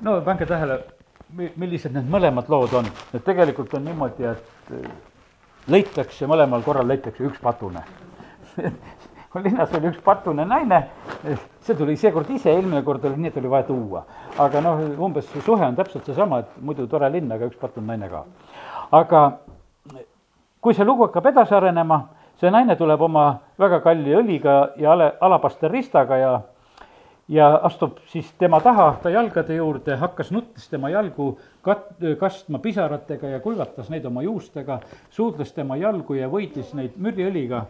[0.00, 0.80] no pange tähele,
[1.32, 4.90] millised need mõlemad lood on, et tegelikult on niimoodi, et äh,
[5.72, 7.84] leitakse, mõlemal korral leitakse üks patune
[9.42, 10.80] linnas oli üks patune naine,
[11.64, 14.04] see tuli seekord ise, eelmine kord oli nii, et oli vaja tuua.
[14.38, 18.08] aga noh, umbes suhe on täpselt seesama, et muidu tore linn, aga üks patune naine
[18.10, 18.24] ka.
[18.92, 19.22] aga
[20.60, 22.00] kui see lugu hakkab edasi arenema,
[22.40, 23.26] see naine tuleb oma
[23.58, 26.34] väga kalli õliga ja ale, alapaste ristaga ja
[27.28, 31.34] ja astub siis tema taha, ta jalgade juurde, hakkas nuttes tema jalgu
[31.64, 37.64] kat-, kastma pisaratega ja kuivatas neid oma juustega, suudles tema jalgu ja võitis neid mürjõliga.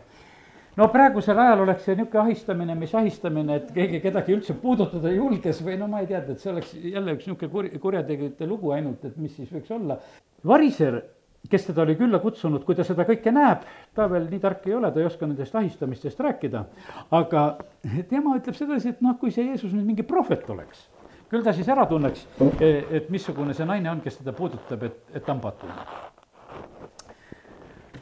[0.77, 5.17] no praegusel ajal oleks see niisugune ahistamine, mis ahistamine, et keegi kedagi üldse puudutada ei
[5.21, 8.75] julges või no ma ei teadnud, et see oleks jälle üks niisugune kur-, kurjategijate lugu
[8.75, 9.99] ainult, et mis siis võiks olla.
[10.45, 11.03] variser
[11.51, 14.75] kes teda oli külla kutsunud, kui ta seda kõike näeb, ta veel nii tark ei
[14.79, 16.65] ole, ta ei oska nendest ahistamistest rääkida,
[17.15, 17.45] aga
[18.11, 20.87] tema ütleb sedasi, et noh, kui see Jeesus nüüd mingi prohvet oleks,
[21.31, 22.27] küll ta siis ära tunneks,
[22.61, 25.77] et missugune see naine on, kes teda puudutab, et, et patune.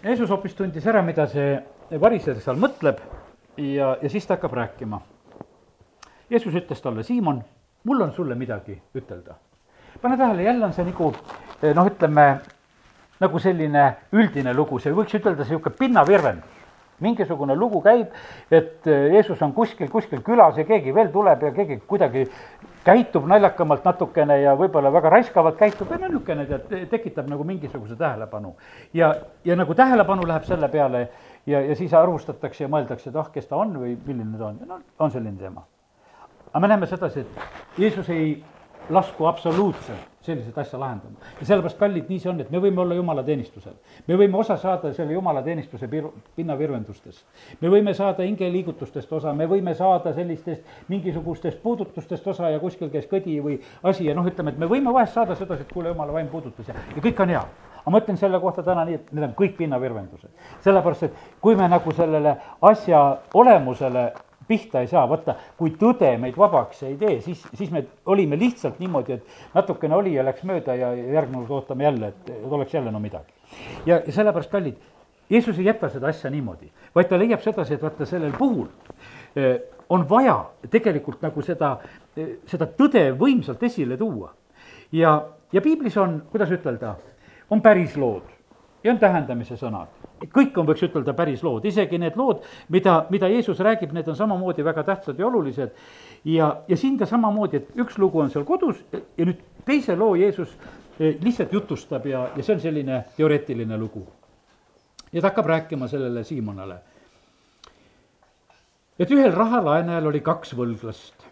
[0.02, 1.58] Jeesus hoopis tundis ära, mida see
[2.02, 2.98] variser seal mõtleb
[3.56, 4.98] ja, ja siis ta hakkab rääkima.
[6.30, 7.42] Jeesus ütles talle, Siimon,
[7.84, 9.34] mul on sulle midagi ütelda.
[10.02, 11.12] pane tähele, jälle on see nagu
[11.74, 12.40] noh, ütleme
[13.22, 16.58] nagu selline üldine lugu, see võiks ütelda niisugune pinnavirvendus.
[17.02, 18.12] mingisugune lugu käib,
[18.50, 22.28] et äh, Jeesus on kuskil, kuskil külas ja keegi veel tuleb ja keegi kuidagi
[22.84, 27.96] käitub naljakamalt natukene ja võib-olla väga raiskavalt käitub ja no niisugune tead, tekitab nagu mingisuguse
[27.96, 28.54] tähelepanu.
[28.94, 31.08] ja, ja nagu tähelepanu läheb selle peale
[31.46, 34.62] ja, ja siis arvustatakse ja mõeldakse, et ah, kes ta on või milline ta on
[34.62, 35.66] ja no on selline teema.
[36.52, 38.44] aga me näeme sedasi, et Jeesus ei
[38.90, 41.16] lasku absoluutselt selliseid asja lahendama.
[41.40, 43.74] ja sellepärast, kallid, nii see on, et me võime olla jumalateenistusel.
[44.06, 47.24] me võime osa saada selle jumalateenistuse pir-, pinnavirvendustest.
[47.60, 53.08] me võime saada hingeliigutustest osa, me võime saada sellistest mingisugustest puudutustest osa ja kuskil käis
[53.10, 56.12] kõdi või asi ja noh, ütleme, et me võime vahest saada sedasi, et kuule, jumala
[56.12, 57.44] vaim puudutas ja, ja kõik on hea
[57.82, 60.30] aga ma ütlen selle kohta täna nii, et need on kõik pinnavirvendused.
[60.64, 63.00] sellepärast, et kui me nagu sellele asja
[63.34, 64.12] olemusele
[64.48, 68.80] pihta ei saa, vaata, kui tõde meid vabaks ei tee, siis, siis me olime lihtsalt
[68.82, 72.92] niimoodi, et natukene oli ja läks mööda ja järgmine kord ootame jälle, et oleks jälle
[72.92, 73.32] no midagi.
[73.86, 74.76] ja, sellepärast, kallid,
[75.30, 78.66] Jeesus ei jäta seda asja niimoodi, vaid ta leiab sedasi, et vaata, sellel puhul
[79.36, 79.56] eh,
[79.88, 80.36] on vaja
[80.70, 81.76] tegelikult nagu seda,
[82.16, 84.34] eh, seda tõde võimsalt esile tuua.
[84.92, 85.16] ja,
[85.52, 86.96] ja piiblis on, kuidas ütelda,
[87.50, 88.28] on päris lood
[88.84, 93.30] ja on tähendamise sõnad kõik on, võiks ütelda, päris lood, isegi need lood, mida, mida
[93.32, 95.72] Jeesus räägib, need on samamoodi väga tähtsad ja olulised.
[96.24, 100.14] ja, ja siin ka samamoodi, et üks lugu on seal kodus ja nüüd teise loo
[100.14, 100.56] Jeesus
[101.00, 104.06] eh, lihtsalt jutustab ja, ja see on selline teoreetiline lugu.
[105.12, 106.78] ja ta hakkab rääkima sellele Siimonale.
[108.98, 111.28] et ühel rahalaenajal oli kaks võlglast.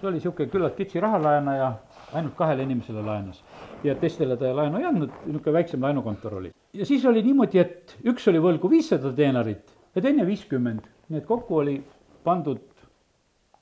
[0.00, 1.72] ta oli niisugune küllalt kitsi rahalaenaja,
[2.12, 3.42] ainult kahele inimesele laenas
[3.84, 6.52] ja teistele ta laenu ei andnud, niisugune väiksem laenukontor oli.
[6.72, 11.28] Ja siis oli niimoodi, et üks oli võlgu viissada teenarit ja teine viiskümmend, nii et
[11.28, 11.76] kokku oli
[12.24, 12.62] pandud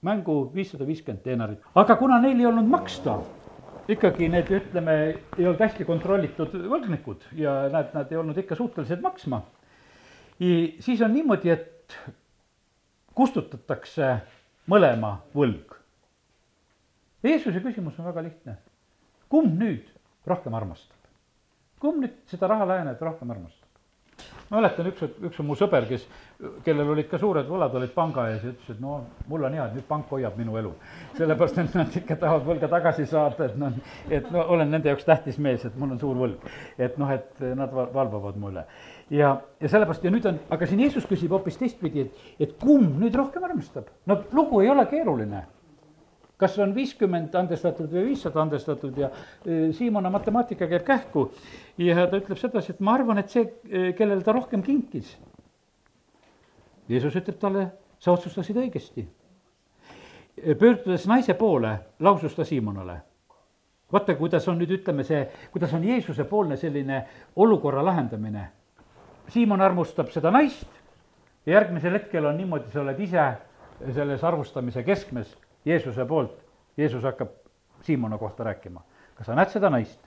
[0.07, 1.65] mängu viissada viiskümmend teenarit.
[1.75, 3.19] aga kuna neil ei olnud maksta,
[3.91, 4.97] ikkagi need, ütleme,
[5.39, 9.43] ei olnud hästi kontrollitud võlgnikud ja näed, nad ei olnud ikka suutelised maksma,
[10.39, 11.99] siis on niimoodi, et
[13.17, 14.15] kustutatakse
[14.71, 15.75] mõlema võlg.
[17.27, 18.57] Jeesuse küsimus on väga lihtne.
[19.29, 19.91] kumb nüüd
[20.27, 21.00] rohkem armastab.
[21.81, 23.71] Kumb nüüd seda raha laenajat rohkem armastab?
[24.51, 26.03] ma mäletan, üks, üks mu sõber, kes,
[26.67, 28.97] kellel olid ka suured võlad, olid panga ees ja ütles, et no
[29.31, 30.73] mul on hea, et nüüd pank hoiab minu elu.
[31.19, 33.79] sellepärast, et nad ikka tahavad võlga tagasi saada, et noh,
[34.11, 36.51] et no olen nende jaoks tähtis mees, et mul on suur võlg.
[36.79, 38.67] et noh, et nad valvavad mu üle.
[39.15, 42.99] ja, ja sellepärast ja nüüd on, aga siin Jeesus küsib hoopis teistpidi, et, et kumb
[42.99, 43.89] nüüd rohkem armastab?
[44.07, 45.47] no lugu ei ole keeruline
[46.41, 49.11] kas on viiskümmend andestatud või viissada andestatud ja
[49.45, 51.27] e, Siimona matemaatika käib kähku.
[51.79, 55.13] ja ta ütleb sedasi, et ma arvan, et see, e, kellele ta rohkem kinkis.
[56.89, 57.67] Jeesus ütleb talle,
[58.01, 59.05] sa otsustasid õigesti.
[60.37, 63.01] E, pöördudes naise poole, lausus ta Siimonale.
[63.93, 67.05] vaata, kuidas on nüüd, ütleme see, kuidas on Jeesuse poolne selline
[67.37, 68.49] olukorra lahendamine.
[69.29, 70.69] Siimon armustab seda naist
[71.47, 73.25] ja järgmisel hetkel on niimoodi, sa oled ise
[73.95, 76.45] selles arvustamise keskmes Jeesuse poolt,
[76.77, 77.29] Jeesus hakkab
[77.83, 78.81] Siimona kohta rääkima.
[79.15, 80.01] kas sa näed seda naist?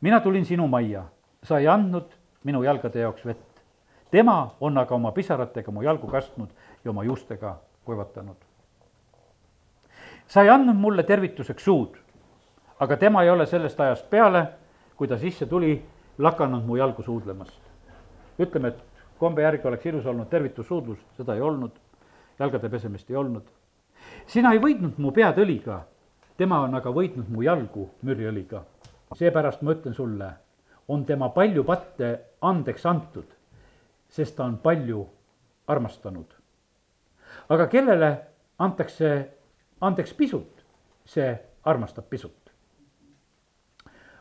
[0.00, 1.04] mina tulin sinu majja,
[1.42, 2.10] sa ei andnud
[2.44, 3.62] minu jalgade jaoks vett.
[4.10, 6.48] tema on aga oma pisaratega mu jalgu kastnud
[6.84, 8.36] ja oma juustega kuivatanud.
[10.26, 11.96] sa ei andnud mulle tervituseks suud,
[12.80, 14.46] aga tema ei ole sellest ajast peale,
[14.96, 15.84] kui ta sisse tuli,
[16.18, 17.60] lakanud mu jalgu suudlemast.
[18.38, 18.84] ütleme, et
[19.18, 21.72] kombe järgi oleks ilus olnud tervitussuudlus, seda ei olnud,
[22.38, 23.46] jalgade pesemist ei olnud
[24.26, 25.80] sina ei võitnud mu pead õliga,
[26.36, 28.64] tema on aga võitnud mu jalgu mürjõliga.
[29.14, 30.30] seepärast ma ütlen sulle,
[30.88, 33.26] on tema palju patte andeks antud,
[34.08, 35.06] sest ta on palju
[35.66, 36.34] armastanud.
[37.48, 38.16] aga kellele
[38.58, 39.30] antakse
[39.80, 40.64] andeks pisut,
[41.04, 42.50] see armastab pisut.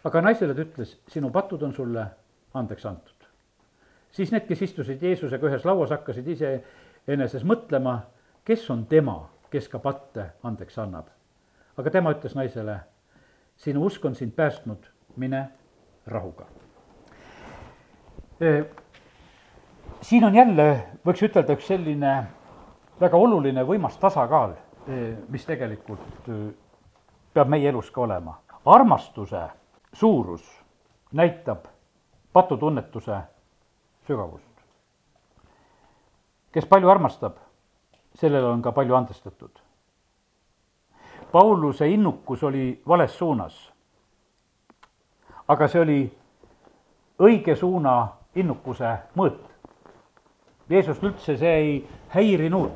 [0.03, 2.07] aga naisele ta ütles, sinu patud on sulle
[2.53, 3.25] andeks antud.
[4.11, 7.99] siis need, kes istusid Jeesusega ühes lauas, hakkasid iseeneses mõtlema,
[8.45, 11.07] kes on tema kes ka patte andeks annab.
[11.77, 12.75] aga tema ütles naisele,
[13.55, 14.83] sinu usk on sind päästnud,
[15.15, 15.45] mine
[16.07, 16.45] rahuga.
[20.01, 20.65] siin on jälle,
[21.07, 22.11] võiks ütelda, üks selline
[22.99, 24.57] väga oluline võimas tasakaal,
[25.31, 26.27] mis tegelikult
[27.33, 28.41] peab meie elus ka olema.
[28.65, 29.47] armastuse
[29.93, 30.43] suurus
[31.11, 31.71] näitab
[32.33, 33.21] patutunnetuse
[34.07, 34.51] sügavust.
[36.51, 37.44] kes palju armastab,
[38.15, 39.51] sellele on ka palju andestatud.
[41.31, 43.71] Pauluse innukus oli vales suunas.
[45.47, 46.17] aga see oli
[47.21, 49.43] õige suuna innukuse mõõt.
[50.69, 51.75] Jeesust üldse see ei
[52.09, 52.71] häirinud,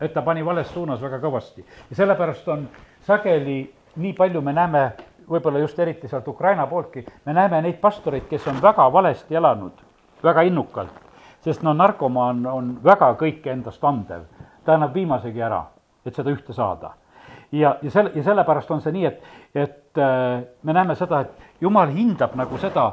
[0.00, 2.68] et ta pani vales suunas väga kõvasti ja sellepärast on
[3.02, 4.84] sageli nii palju me näeme,
[5.28, 9.82] võib-olla just eriti sealt Ukraina pooltki, me näeme neid pastoreid, kes on väga valesti elanud,
[10.22, 10.94] väga innukalt,
[11.40, 14.35] sest no narkomaan on väga kõike endast andev
[14.66, 15.62] ta annab viimasegi ära,
[16.06, 16.92] et seda ühte saada.
[17.52, 19.22] ja, ja selle, ja sellepärast on see nii, et,
[19.54, 22.88] et äh, me näeme seda, et jumal hindab nagu seda,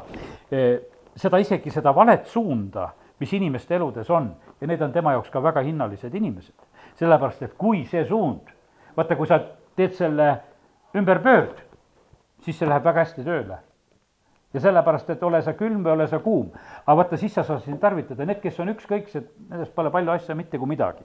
[0.54, 0.78] äh,
[1.16, 2.88] seda isegi seda valet suunda,
[3.20, 6.54] mis inimeste eludes on ja need on tema jaoks ka väga hinnalised inimesed.
[6.94, 8.50] sellepärast, et kui see suund,
[8.96, 9.40] vaata, kui sa
[9.76, 10.28] teed selle
[10.94, 11.62] ümberpöörd,
[12.46, 13.58] siis see läheb väga hästi tööle
[14.54, 16.52] ja sellepärast, et ole sa külm või ole sa kuum.
[16.86, 20.36] aga vaata, siis sa saad sind tarvitada, need, kes on ükskõiksed, nendest pole palju asja
[20.38, 21.02] mitte kui midagi.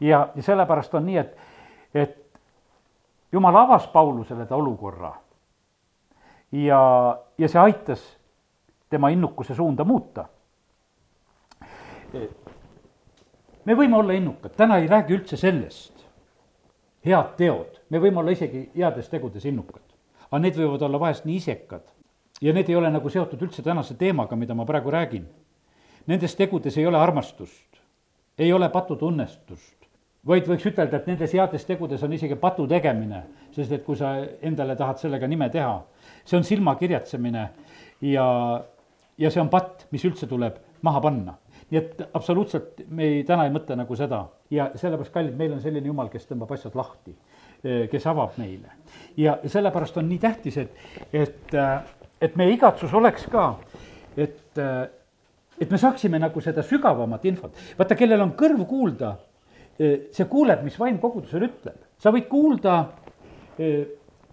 [0.00, 1.36] Ja, ja sellepärast on nii, et,
[1.94, 2.16] et
[3.32, 5.14] jumal avas Paulusele ta olukorra.
[6.52, 6.80] Ja,
[7.38, 8.04] ja see aitas
[8.90, 10.24] tema innukuse suunda muuta.
[13.64, 16.06] me võime olla innukad, täna ei räägi üldse sellest.
[17.04, 19.84] head teod, me võime olla isegi heades tegudes innukad,
[20.30, 21.84] aga need võivad olla vahest nii isekad.
[22.40, 25.26] Ja need ei ole nagu seotud üldse tänase teemaga, mida ma praegu räägin.
[26.06, 27.80] Nendes tegudes ei ole armastust,
[28.38, 29.77] ei ole patutunnestust,
[30.26, 33.22] vaid võiks ütelda, et nendes heades tegudes on isegi patu tegemine,
[33.54, 35.76] sest et kui sa endale tahad sellega nime teha,
[36.24, 37.44] see on silmakirjatsemine
[38.08, 38.26] ja,
[39.18, 41.36] ja see on patt, mis üldse tuleb maha panna
[41.68, 45.60] nii et absoluutselt me ei, täna ei mõtle nagu seda ja sellepärast, kallid, meil on
[45.60, 47.12] selline jumal, kes tõmbab asjad lahti,
[47.60, 48.72] kes avab meile.
[49.20, 50.78] ja sellepärast on nii tähtis, et,
[51.12, 51.56] et
[52.20, 53.52] et meie igatsus oleks ka,
[54.16, 54.88] et, äh,
[55.60, 57.54] et me saaksime nagu seda sügavamat infot.
[57.78, 59.16] vaata, kellel on kõrv kuulda,
[59.78, 61.76] see kuuleb, mis vaim kogudusel ütleb.
[61.98, 62.78] sa võid kuulda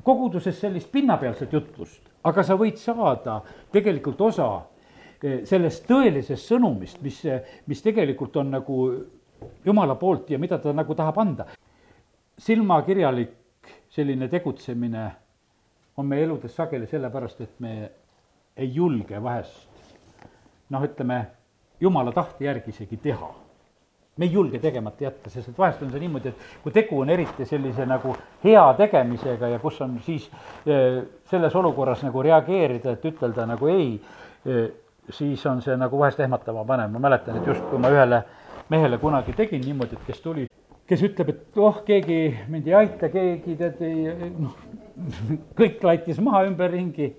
[0.05, 3.39] koguduses sellist pinnapealset jutlust, aga sa võid saada
[3.73, 4.49] tegelikult osa
[5.45, 7.21] sellest tõelisest sõnumist, mis,
[7.65, 8.79] mis tegelikult on nagu
[9.65, 11.45] jumala poolt ja mida ta nagu tahab anda.
[12.37, 13.31] silmakirjalik
[13.89, 15.05] selline tegutsemine
[15.97, 17.91] on meie eludes sageli sellepärast, et me
[18.57, 19.75] ei julge vahest
[20.69, 21.25] noh, ütleme,
[21.79, 23.29] jumala tahte järgi isegi teha.
[24.17, 27.09] Me ei julge tegemata jätta, sest et vahest on see niimoodi, et kui tegu on
[27.11, 28.13] eriti sellise nagu
[28.45, 30.29] hea tegemisega ja kus on siis
[30.65, 31.01] eh,
[31.31, 33.89] selles olukorras nagu reageerida, et ütelda nagu ei,
[34.47, 34.63] eh,
[35.09, 38.23] siis on see nagu vahest ehmatama panev, ma mäletan, et just kui ma ühele
[38.71, 40.47] mehele kunagi tegin niimoodi, et kes tuli,
[40.87, 44.55] kes ütleb, et oh, keegi mind ei aita, keegi tead ei, noh,
[45.59, 47.11] kõik laitis maha ümberringi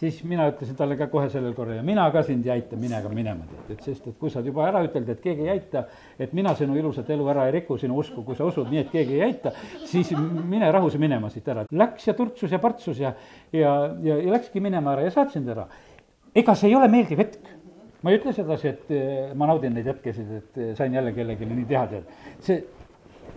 [0.00, 2.98] siis mina ütlesin talle ka kohe sellel korral ja mina ka sind ei aita, mine
[2.98, 5.86] aga minema tead, et sest et kui sa juba ära ütelnud, et keegi ei aita,
[6.18, 8.92] et mina sinu ilusat elu ära ei riku, sinu usku, kui sa usud nii, et
[8.92, 9.52] keegi ei aita,
[9.88, 11.66] siis mine rahus minema siit ära.
[11.72, 13.14] Läks ja turtsus ja partsus ja,
[13.52, 15.68] ja, ja, ja läkski minema ära ja saatsin ta ära.
[16.36, 17.54] ega see ei ole meeldiv hetk
[18.02, 21.48] ma ei ütle sedasi, et eh, ma naudin neid hetkesid, et eh, sain jälle kellelegi
[21.48, 22.10] nii teha, tead.
[22.44, 22.60] see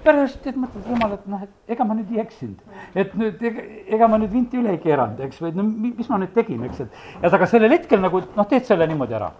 [0.03, 2.63] pärast, et mõtled, jumal, et noh, et ega ma nüüd ei eksinud.
[2.95, 6.21] et nüüd ega, ega ma nüüd vinti üle ei keeranud, eks, või no mis ma
[6.21, 6.99] nüüd tegin, eks, et.
[7.21, 9.31] et aga sellel hetkel nagu noh, teed selle niimoodi ära.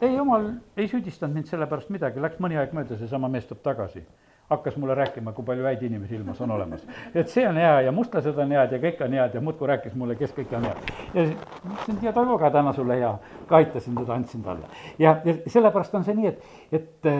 [0.00, 3.62] ei, jumal ei süüdistanud mind selle pärast midagi, läks mõni aeg mööda, seesama mees tuleb
[3.66, 4.06] tagasi
[4.52, 6.82] hakkas mulle rääkima, kui palju häid inimesi ilmas on olemas.
[7.14, 9.94] et see on hea ja mustlased on head ja kõik on head ja muudkui rääkis
[9.96, 10.90] mulle, kes kõik on head.
[11.14, 13.12] ja ütlesin, tea Toivo ka täna sulle hea,
[13.46, 14.68] ka aitasin teda, andsin talle.
[14.98, 17.10] ja, ja sellepärast on see nii, et, et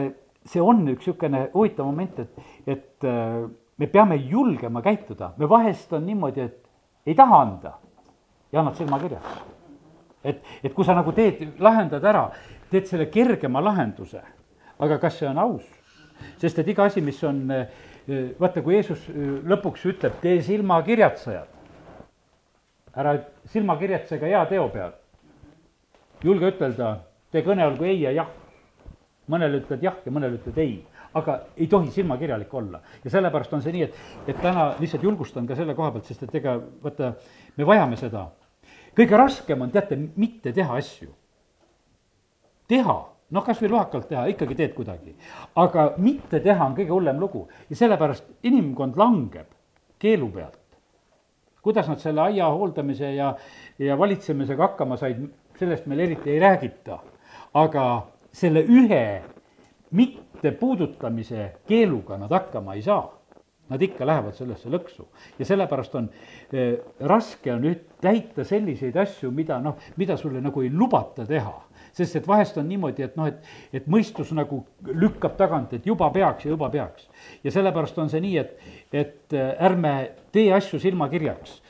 [0.44, 3.44] see on üks niisugune huvitav moment, et, et äh,
[3.78, 7.72] me peame julgema käituda, me vahest on niimoodi, et ei taha anda
[8.52, 9.38] ja annad silmakirjaks.
[10.24, 12.28] et, et kui sa nagu teed, lahendad ära,
[12.70, 14.22] teed selle kergema lahenduse,
[14.78, 15.64] aga kas see on aus?
[16.38, 17.66] sest et iga asi, mis on, äh,
[18.38, 21.48] vaata, kui Jeesus äh, lõpuks ütleb, tee silmakirjatsejad,
[22.98, 23.16] ära
[23.50, 24.92] silmakirjatse ka hea teo peal.
[26.22, 26.96] julge ütelda,
[27.32, 28.41] tee kõne olgu ei ja jah
[29.30, 30.80] mõnele ütled jah ja mõnele ütled ei,
[31.14, 32.80] aga ei tohi silmakirjalik olla.
[33.04, 36.22] ja sellepärast on see nii, et, et täna lihtsalt julgustan ka selle koha pealt, sest
[36.26, 37.14] et ega vaata,
[37.56, 38.28] me vajame seda.
[38.96, 41.10] kõige raskem on, teate, mitte teha asju.
[42.68, 42.96] teha,
[43.30, 45.14] noh, kas või lohakalt teha, ikkagi teed kuidagi.
[45.56, 49.52] aga mitte teha on kõige hullem lugu ja sellepärast inimkond langeb
[49.98, 50.58] keelu pealt.
[51.62, 53.36] kuidas nad selle aia hooldamise ja,
[53.78, 55.22] ja valitsemisega hakkama said,
[55.58, 56.98] sellest meil eriti ei räägita.
[57.54, 59.22] aga selle ühe
[59.92, 63.04] mittepuudutamise keeluga nad hakkama ei saa.
[63.72, 65.06] Nad ikka lähevad sellesse lõksu
[65.38, 66.08] ja sellepärast on
[66.52, 71.54] eh, raske on üht, täita selliseid asju, mida noh, mida sulle nagu ei lubata teha
[71.92, 73.40] sest et vahest on niimoodi, et noh, et,
[73.72, 77.08] et mõistus nagu lükkab tagant, et juba peaks ja juba peaks.
[77.44, 78.54] ja sellepärast on see nii, et,
[78.92, 79.94] et eh, ärme
[80.32, 81.60] tee asju silmakirjaks.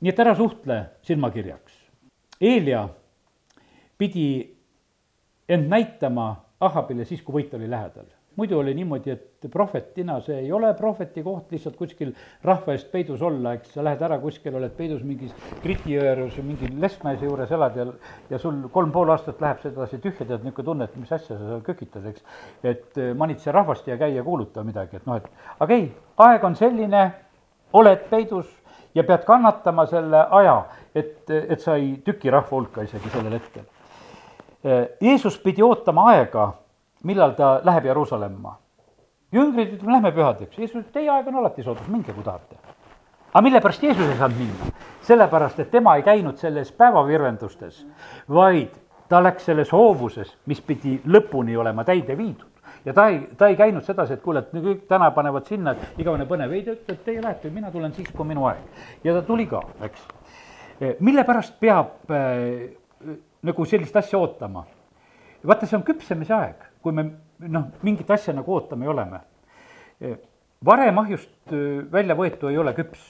[0.00, 1.80] nii et ära suhtle silmakirjaks.
[2.40, 2.88] Eelia
[3.98, 4.53] pidi
[5.48, 8.06] end näitama Ahabile siis, kui võit oli lähedal.
[8.36, 12.08] muidu oli niimoodi, et prohvetina see ei ole prohveti koht lihtsalt kuskil
[12.42, 15.30] rahva eest peidus olla, eks sa lähed ära kuskil, oled peidus mingis
[15.62, 17.86] Kriti jõe juures või mingi lesnaise juures elad ja,
[18.30, 21.44] ja sul kolm pool aastat läheb sedasi tühja, tead niisugune tunne, et mis asja sa
[21.44, 22.24] seal kökitad, eks.
[22.64, 25.86] et eh, manitse rahvast ja käi ja kuuluta midagi, et noh, et aga ei,
[26.26, 27.04] aeg on selline,
[27.76, 28.50] oled peidus
[28.94, 30.58] ja pead kannatama selle aja,
[30.94, 33.68] et, et sa ei tüki rahva hulka isegi sellel hetkel
[35.00, 36.52] Jeesus pidi ootama aega,
[37.04, 38.58] millal ta läheb Jeruusalemma.
[39.32, 42.56] jüngrid ütleme, lähme pühadeks, Jeesus ütleb, teie aeg on alati soodus, minge, kui tahate.
[43.32, 44.70] aga mille pärast Jeesus ei saanud minna?
[45.02, 47.86] sellepärast, et tema ei käinud selles päevavirvendustes,
[48.28, 48.72] vaid
[49.08, 53.56] ta läks selles hoovuses, mis pidi lõpuni olema täide viidud ja ta ei, ta ei
[53.56, 57.04] käinud sedasi, et kuule, et kõik täna panevad sinna, et igavene põnev, ei ta ütleb,
[57.04, 58.64] teie lähete, mina tulen siis, kui minu aeg.
[59.04, 60.08] ja ta tuli ka, eks.
[61.00, 62.10] mille pärast peab
[63.44, 64.64] nagu sellist asja ootama.
[65.46, 67.04] vaata, see on küpsemise aeg, kui me
[67.38, 69.20] noh, mingit asja nagu ootame ja oleme.
[70.64, 71.52] varem ahjust
[71.92, 73.02] välja võetu ei ole küps.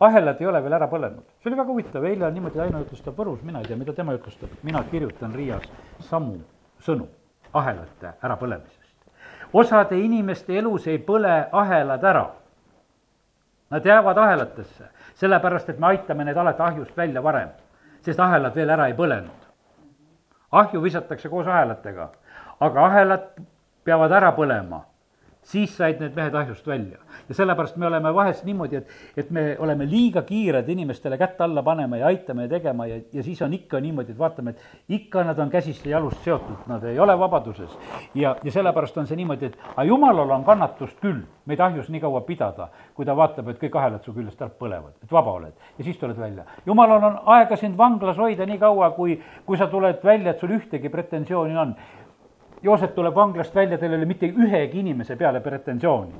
[0.00, 3.42] ahelad ei ole veel ära põlenud, see oli väga huvitav, eile niimoodi, Aino jutlustab Võrus,
[3.42, 5.66] mina ei tea, mida tema jutlustab, mina kirjutan Riias
[6.08, 6.38] samu
[6.82, 7.08] sõnu
[7.54, 9.10] ahelate ärapõlemisest.
[9.52, 12.30] osade inimeste elus ei põle ahelad ära.
[13.70, 17.48] Nad jäävad ahelatesse, sellepärast et me aitame need alati ahjust välja varem
[18.04, 19.48] sest ahelad veel ära ei põlenud.
[20.52, 22.10] ahju visatakse koos ahelatega,
[22.60, 23.28] aga ahelad
[23.84, 24.82] peavad ära põlema
[25.42, 26.98] siis said need mehed ahjust välja.
[27.28, 31.62] ja sellepärast me oleme vahest niimoodi, et, et me oleme liiga kiired inimestele kätt alla
[31.62, 35.24] panema ja aitama ja tegema ja, ja siis on ikka niimoodi, et vaatame, et ikka
[35.24, 37.78] nad on käsist ja jalust seotud, nad ei ole vabaduses.
[38.14, 42.00] ja, ja sellepärast on see niimoodi, et aga jumalal on kannatust küll, meid ahjus nii
[42.00, 45.52] kaua pidada, kui ta vaatab, et kõik ahelad su küljest ära põlevad, et vaba oled
[45.78, 46.44] ja siis tuled välja.
[46.66, 50.54] jumalal on aega sind vanglas hoida nii kaua, kui, kui sa tuled välja, et sul
[50.54, 51.74] ühtegi pretensiooni on
[52.62, 56.14] Joosep tuleb vanglast välja, tal ei ole mitte ühegi inimese peale pretensiooni.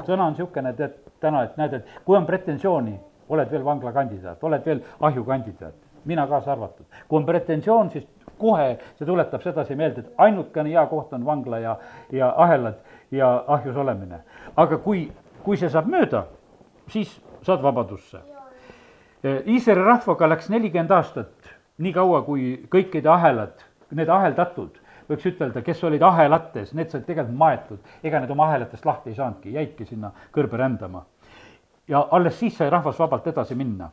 [0.00, 2.94] sõna on niisugune, tead, täna, et näed, et kui on pretensiooni,
[3.28, 6.86] oled veel vanglakandidaat, oled veel ahjukandidaat, mina kaasa arvatud.
[7.08, 8.06] kui on pretensioon, siis
[8.38, 11.76] kohe see tuletab sedasi meelde, et ainukene hea koht on vangla ja,
[12.12, 12.80] ja ahelad
[13.10, 14.20] ja ahjus olemine.
[14.56, 16.24] aga kui, kui see saab mööda,
[16.88, 18.20] siis saad vabadusse.
[19.24, 23.60] Iisraeli rahvaga läks nelikümmend aastat niikaua, kui kõikide ahelad,
[23.96, 24.78] need aheldatud,
[25.10, 29.18] võiks ütelda, kes olid ahelates, need said tegelikult maetud, ega need oma ahelatest lahti ei
[29.18, 31.04] saanudki, jäidki sinna kõrbe rändama.
[31.88, 33.90] ja alles siis sai rahvas vabalt edasi minna.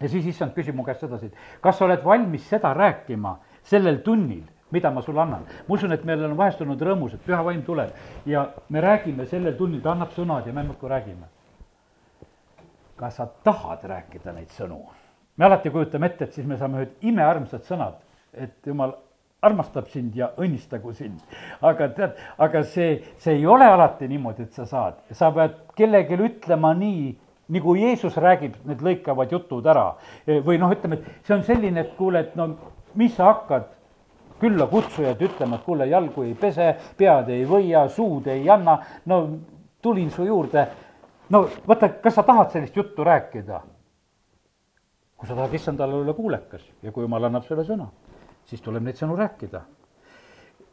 [0.00, 4.02] ja siis issand küsib mu käest sedasi, et kas sa oled valmis seda rääkima sellel
[4.02, 5.44] tunnil, mida ma sulle annan.
[5.68, 9.26] ma usun, et meil on vahest olnud rõõmus, et püha vaim tuleb ja me räägime
[9.26, 11.30] sellel tunnil, ta annab sõnad ja me muudkui räägime.
[12.96, 14.82] kas sa tahad rääkida neid sõnu?
[15.36, 18.00] me alati kujutame ette, et siis me saame ühed imearmsad sõnad,
[18.32, 18.94] et jumal
[19.42, 21.18] armastab sind ja õnnistagu sind.
[21.60, 26.18] aga tead, aga see, see ei ole alati niimoodi, et sa saad, sa pead kellelegi
[26.28, 27.10] ütlema nii,
[27.52, 29.92] nagu Jeesus räägib need lõikavad jutud ära.
[30.46, 32.52] või noh, ütleme, et see on selline, et kuule, et no
[32.94, 33.66] mis sa hakkad
[34.42, 39.20] külla kutsujad ütlema, et kuule, jalgu ei pese, pead ei võia, suud ei anna, no
[39.82, 40.66] tulin su juurde.
[41.30, 43.60] no vaata, kas sa tahad sellist juttu rääkida?
[45.16, 47.86] kui sa tahad issandale olla kuulekas ja kui jumal annab sulle sõna,
[48.46, 49.62] siis tuleb neid sõnu rääkida.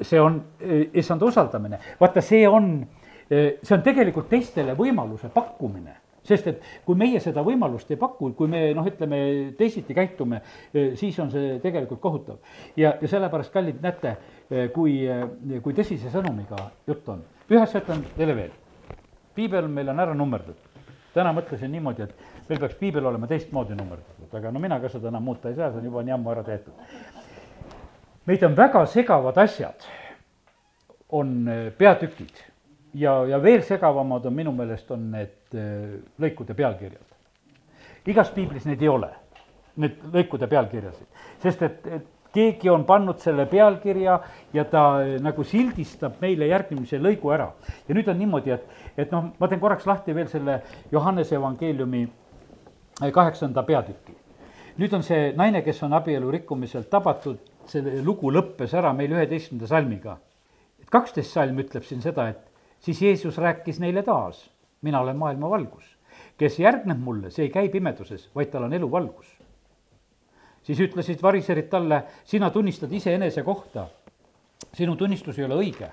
[0.02, 2.88] see on eh, issanda usaldamine, vaata, see on,
[3.30, 5.96] eh, see on tegelikult teistele võimaluse pakkumine
[6.30, 9.20] sest et kui meie seda võimalust ei paku, kui me noh, ütleme
[9.58, 10.42] teisiti käitume,
[10.74, 12.40] eh, siis on see tegelikult kohutav.
[12.78, 14.16] ja, ja sellepärast, kallid, näete,
[14.50, 17.24] eh, kui, eh, kui tõsise sõnumiga jutt on.
[17.50, 18.52] ühe asja ütlen teile veel.
[19.36, 20.68] piibel meil on ära nummerdatud.
[21.14, 25.08] täna mõtlesin niimoodi, et meil peaks piibel olema teistmoodi nummerdatud, aga no mina ka seda
[25.08, 26.74] enam muuta ei saa, see on juba nii ammu ära tehtud.
[28.30, 29.88] Meid on väga segavad asjad,
[31.18, 32.46] on peatükid
[32.94, 37.18] ja, ja veel segavamad on minu meelest, on need äh, lõikude pealkirjad.
[38.10, 39.10] igas piiblis neid ei ole,
[39.78, 44.20] need lõikude pealkirjasid, sest et, et keegi on pannud selle pealkirja
[44.54, 47.52] ja ta äh, nagu sildistab meile järgmise lõigu ära.
[47.88, 48.66] ja nüüd on niimoodi, et,
[48.98, 50.62] et noh, ma teen korraks lahti veel selle
[50.92, 54.18] Johannese evangeeliumi äh, kaheksanda peatüki.
[54.78, 57.38] nüüd on see naine, kes on abielu rikkumiselt tabatud,
[57.70, 60.18] see lugu lõppes ära meil üheteistkümnenda salmiga.
[60.90, 62.50] kaksteist salm ütleb siin seda, et
[62.82, 64.50] siis Jeesus rääkis neile taas,
[64.82, 65.96] mina olen maailma valgus.
[66.38, 69.28] kes järgneb mulle, see ei käi pimeduses, vaid tal on eluvalgus.
[70.64, 73.88] siis ütlesid variserid talle, sina tunnistad iseenese kohta,
[74.74, 75.90] sinu tunnistus ei ole õige.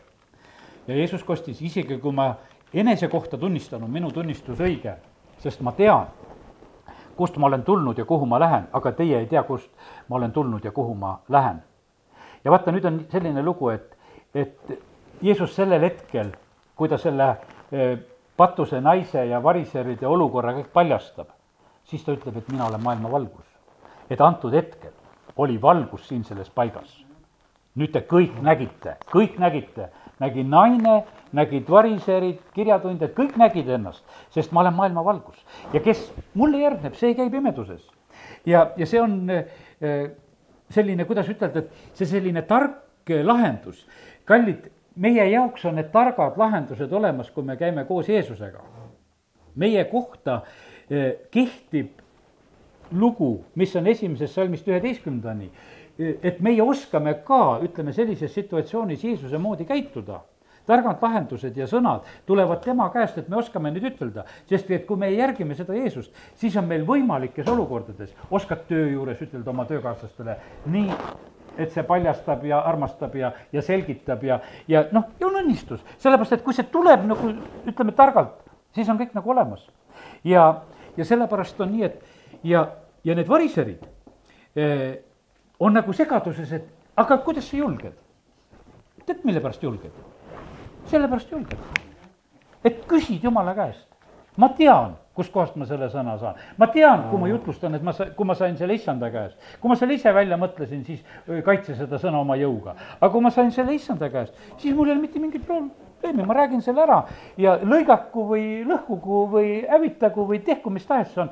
[0.87, 2.35] ja Jeesus kostis, isegi kui ma
[2.75, 4.97] enese kohta tunnistan, on minu tunnistus õige,
[5.39, 6.07] sest ma tean,
[7.17, 9.71] kust ma olen tulnud ja kuhu ma lähen, aga teie ei tea, kust
[10.09, 11.63] ma olen tulnud ja kuhu ma lähen.
[12.45, 13.97] ja vaata, nüüd on selline lugu, et,
[14.35, 14.79] et
[15.23, 16.33] Jeesus sellel hetkel
[16.77, 17.31] kui ta selle
[17.73, 17.97] eh,
[18.37, 21.31] patuse naise ja variseride olukorra kõik paljastab,
[21.89, 23.47] siis ta ütleb, et mina olen maailma valgus.
[24.11, 24.93] et antud hetkel
[25.37, 27.05] oli valgus siin selles paigas.
[27.77, 29.89] nüüd te kõik nägite, kõik nägite,
[30.21, 31.03] nägi naine,
[31.37, 34.05] nägid variserid, kirjatundjad, kõik nägid ennast,
[34.35, 35.37] sest ma olen maailma valgus.
[35.73, 37.83] ja kes mulle järgneb, see ei käi pimeduses.
[38.47, 40.11] ja, ja see on eh,
[40.71, 43.87] selline, kuidas ütelda, et see selline tark lahendus,
[44.25, 48.63] kallid meie jaoks on need targad lahendused olemas, kui me käime koos Jeesusega.
[49.55, 50.43] meie kohta
[50.91, 52.01] eh, kehtib
[52.93, 59.39] lugu, mis on esimesest salmist üheteistkümnendani, eh, et meie oskame ka, ütleme, sellises situatsioonis Jeesuse
[59.39, 60.23] moodi käituda
[60.67, 64.25] targad lahendused ja sõnad tulevad tema käest, et me oskame neid ütelda.
[64.49, 69.23] sest et kui me järgime seda Jeesust, siis on meil võimalikes olukordades, oskad töö juures
[69.23, 70.37] ütelda oma töökaaslastele,
[70.67, 70.91] nii
[71.57, 75.81] et see paljastab ja armastab ja, ja selgitab ja, ja noh, ja on õnnistus.
[75.99, 77.33] sellepärast, et kui see tuleb nagu
[77.67, 78.43] ütleme targalt,
[78.75, 79.67] siis on kõik nagu olemas.
[80.25, 80.63] ja,
[80.97, 82.03] ja sellepärast on nii, et
[82.43, 82.67] ja,
[83.05, 83.87] ja need variserid
[84.57, 85.06] eh,
[85.61, 87.97] on nagu segaduses, et aga kuidas sa julged?
[89.07, 89.93] tead, mille pärast julged?
[90.91, 91.59] sellepärast julged.
[92.65, 93.89] et küsid Jumala käest.
[94.37, 96.37] ma tean kustkohast ma selle sõna saan.
[96.61, 99.37] ma tean, kui ma jutlustan, et ma sa-, kui ma sain selle issanda käest.
[99.61, 101.05] kui ma selle ise välja mõtlesin, siis
[101.45, 102.77] kaitse seda sõna oma jõuga.
[103.01, 105.47] aga kui ma sain selle issanda käest, siis mul ei ole mitte mingit
[106.01, 107.01] probleemi, ma räägin selle ära
[107.39, 111.31] ja lõigaku või lõhkugu või hävitagu või tehku mis tahes see on,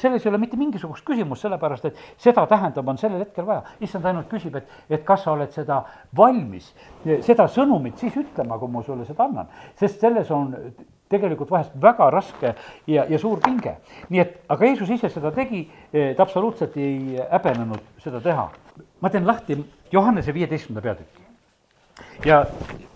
[0.00, 3.62] selles ei ole mitte mingisugust küsimust, sellepärast et seda tähendab, on sellel hetkel vaja.
[3.80, 5.82] issand ainult küsib, et, et kas sa oled seda
[6.16, 6.72] valmis,
[7.20, 9.48] seda sõnumit siis ütlema, kui ma sulle seda annan.
[9.76, 10.54] sest selles on
[11.08, 12.54] tegelikult vahest väga raske
[12.86, 13.76] ja, ja suur pinge.
[14.08, 18.48] nii et, aga Jeesus ise seda tegi, ta absoluutselt ei häbenenud seda teha.
[19.00, 19.58] ma teen lahti
[19.92, 21.23] Johannese viieteistkümnenda peatüki.
[22.24, 22.44] Ja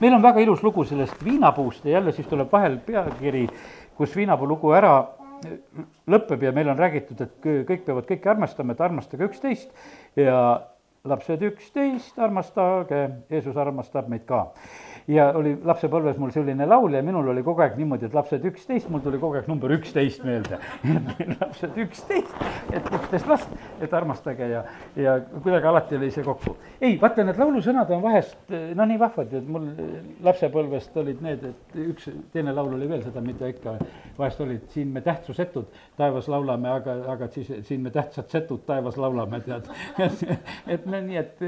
[0.01, 3.47] meil on väga ilus lugu sellest viinapuust ja jälle siis tuleb vahel pealkiri,
[3.97, 4.97] kus viinapuu lugu ära
[6.09, 9.71] lõpeb ja meil on räägitud, et kõik peavad kõike armastama, et armastage üksteist
[10.19, 10.39] ja
[11.09, 14.49] lapsed üksteist, armastage, Jeesus armastab meid ka.
[15.09, 18.91] Ja oli lapsepõlves mul selline laul ja minul oli kogu aeg niimoodi, et lapsed üksteist,
[18.93, 20.59] mul tuli kogu aeg number üksteist meelde.
[21.41, 22.35] lapsed üksteist,
[22.73, 24.65] et üksteist last, et armastage ja,
[24.97, 26.57] ja kuidagi alati oli see kokku.
[26.81, 29.71] ei, vaata, need laulusõnad on vahest no nii vahvad, et mul
[30.29, 33.79] lapsepõlvest olid need, et üks, teine laul oli veel seda, mida ikka
[34.19, 39.01] vahest olid, siin me tähtsusetud taevas laulame, aga, aga siis siin me tähtsad setud taevas
[39.01, 39.73] laulame, tead
[40.75, 41.43] et no nii, et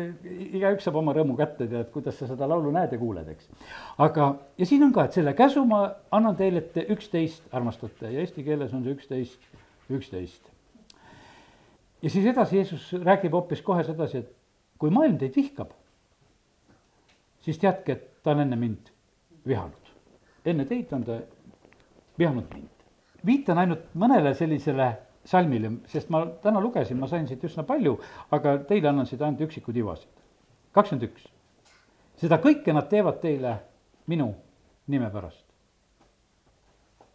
[0.60, 3.49] igaüks saab oma rõõmu kätte, tead, kuidas sa seda laulu näed ja kuuled, eks.
[3.98, 5.82] Aga, ja siin on ka, et selle käsu ma
[6.12, 9.50] annan teile, et te üksteist armastate ja eesti keeles on see üksteist,
[9.90, 10.50] üksteist.
[12.02, 14.32] ja siis edasi Jeesus räägib hoopis kohe sedasi, et
[14.78, 15.74] kui maailm teid vihkab,
[17.44, 18.90] siis teadke, et ta on enne mind
[19.46, 19.94] vihanud.
[20.44, 21.20] enne teid on ta
[22.18, 22.86] vihanud mind.
[23.26, 24.92] viitan ainult mõnele sellisele
[25.24, 27.98] salmile, sest ma täna lugesin, ma sain siit üsna palju,
[28.32, 30.08] aga teile annan siit ainult üksikud ivasid.
[30.72, 31.28] kakskümmend üks.
[32.20, 33.56] Seda kõike nad teevad teile
[34.10, 34.30] minu
[34.90, 35.46] nime pärast.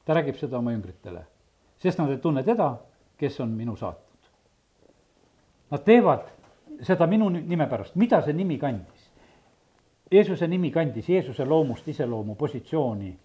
[0.06, 1.24] ta räägib seda oma jüngritele,
[1.82, 2.76] sest nad ei tunne teda,
[3.18, 4.28] kes on minu saatnud.
[5.72, 6.28] Nad teevad
[6.86, 9.10] seda minu nime pärast, mida see nimi kandis?
[10.12, 13.16] Jeesuse nimi kandis Jeesuse loomust, iseloomu, positsiooni,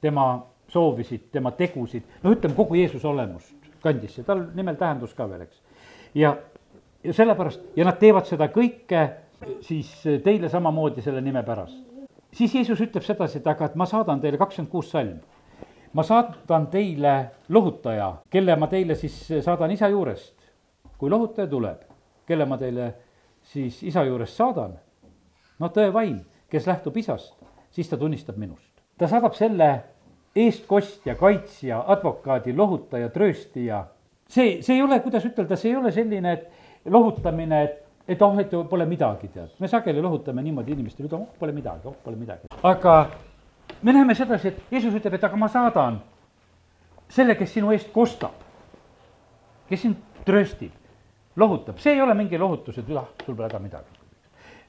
[0.00, 0.24] tema
[0.68, 5.44] soovisid, tema tegusid, no ütleme, kogu Jeesuse olemust kandis see, tal nimel tähendus ka veel,
[5.44, 5.60] eks.
[6.16, 6.32] ja,
[7.04, 9.04] ja sellepärast, ja nad teevad seda kõike
[9.60, 9.90] siis
[10.24, 11.78] teile samamoodi selle nime pärast.
[12.32, 15.18] siis Jeesus ütleb sedasi, et aga et ma saadan teile kakskümmend kuus salm.
[15.92, 20.34] ma saadan teile lohutaja, kelle ma teile siis saadan isa juurest.
[20.98, 21.82] kui lohutaja tuleb,
[22.26, 22.94] kelle ma teile
[23.42, 24.78] siis isa juurest saadan,
[25.58, 26.20] no tõevaim,
[26.50, 27.34] kes lähtub isast,
[27.70, 28.70] siis ta tunnistab minust.
[28.98, 29.70] ta saadab selle
[30.36, 33.84] eestkostja, kaitsja, advokaadi, lohutaja, trööstija.
[34.28, 38.38] see, see ei ole, kuidas ütelda, see ei ole selline, et lohutamine, et, et oh,
[38.38, 39.50] et pole midagi, tead.
[39.58, 42.50] me sageli lohutame niimoodi inimestele, ütleme, oh, pole midagi, oh, pole midagi.
[42.62, 42.96] aga
[43.82, 46.00] me näeme sedasi, et Jeesus ütleb, et aga ma saadan
[47.08, 48.36] selle, kes sinu eest kostab,
[49.68, 50.72] kes sind trööstib,
[51.36, 53.98] lohutab, see ei ole mingi lohutus, et ah, sul pole häda midagi,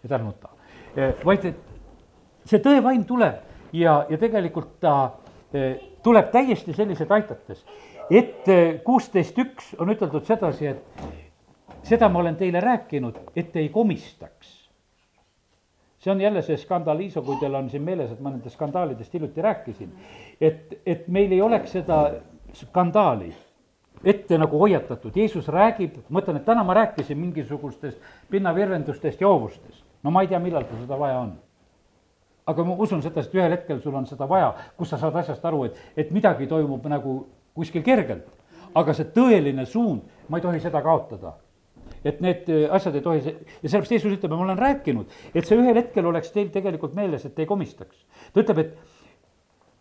[0.03, 0.49] et ära nuta.
[1.25, 1.63] vaid et
[2.47, 4.95] see tõevaim tuleb ja, ja tegelikult ta
[5.55, 7.61] Eh, tuleb täiesti selliselt aitates,
[8.11, 11.05] et eh, kuusteist üks on üteldud sedasi, et
[11.85, 14.61] seda ma olen teile rääkinud, et te ei komistaks.
[15.99, 19.41] see on jälle see skandaliiso, kui teil on siin meeles, et ma nendest skandaalidest hiljuti
[19.41, 19.93] rääkisin,
[20.41, 21.97] et, et meil ei oleks seda
[22.53, 23.31] skandaali
[24.03, 27.97] ette nagu hoiatatud, Jeesus räägib, ma ütlen, et täna ma rääkisin mingisugustest
[28.29, 29.83] pinnavirvendustest ja hoovustest.
[30.03, 31.33] no ma ei tea, millal tal seda vaja on
[32.45, 35.45] aga ma usun seda, et ühel hetkel sul on seda vaja, kus sa saad asjast
[35.45, 37.17] aru, et, et midagi toimub nagu
[37.57, 38.27] kuskil kergelt.
[38.75, 41.31] aga see tõeline suund, ma ei tohi seda kaotada.
[42.05, 45.57] Et need äh, asjad ei tohi, ja sellepärast Jeesus ütleb ma olen rääkinud, et see
[45.59, 48.05] ühel hetkel oleks teil tegelikult meeles, et te ei komistaks.
[48.33, 48.77] ta ütleb, et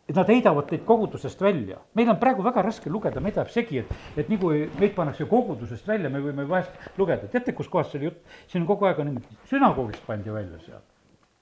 [0.05, 1.79] et nad heidavad teid kogudusest välja.
[1.95, 5.25] meil on praegu väga raske lugeda, meid ajab segi, et, et nii kui meid pannakse
[5.29, 9.01] kogudusest välja, me võime vahest lugeda, teate, kus kohas see oli jutt, siin kogu aeg
[9.01, 10.85] on niimoodi, sünagoogist pandi välja seal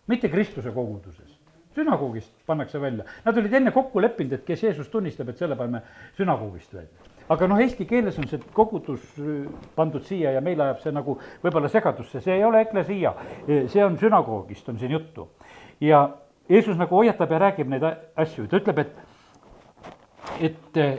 [0.06, 1.38] mitte Kristuse koguduses,
[1.74, 3.04] sünagoogist pannakse välja.
[3.24, 5.82] Nad olid enne kokku leppinud, et kes Jeesus tunnistab, et selle paneme
[6.18, 7.11] sünagoogist välja.
[7.28, 9.46] Aga noh, eesti keeles on see kogudus äh,
[9.76, 13.14] pandud siia ja meil ajab see nagu võib-olla segadusse, see ei ole eklesia,
[13.46, 15.28] see on sünagoogist, on siin juttu.
[15.80, 16.08] ja
[16.48, 17.84] Jeesus nagu hoiatab ja räägib neid
[18.18, 18.92] asju, ta ütleb, et,
[20.50, 20.94] et äh,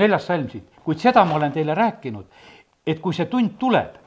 [0.00, 2.26] neljas salm siit, kuid seda ma olen teile rääkinud,
[2.86, 3.98] et kui see tund tuleb,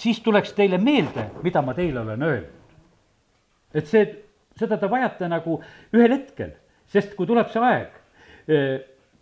[0.00, 2.62] siis tuleks teile meelde, mida ma teile olen öelnud.
[3.74, 4.06] Et see,
[4.58, 5.58] seda te vajate nagu
[5.94, 6.54] ühel hetkel,
[6.90, 8.00] sest kui tuleb see aeg,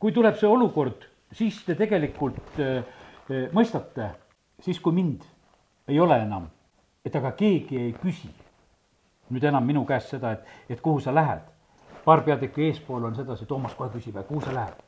[0.03, 2.81] kui tuleb see olukord, siis te tegelikult eh,
[3.31, 4.09] eh, mõistate,
[4.63, 5.23] siis kui mind
[5.87, 6.49] ei ole enam,
[7.07, 8.31] et aga keegi ei küsi
[9.33, 11.47] nüüd enam minu käest seda, et, et kuhu sa lähed.
[12.03, 14.81] paar peatükki eespool on sedasi, Toomas kohe küsib, et kuhu sa lähed.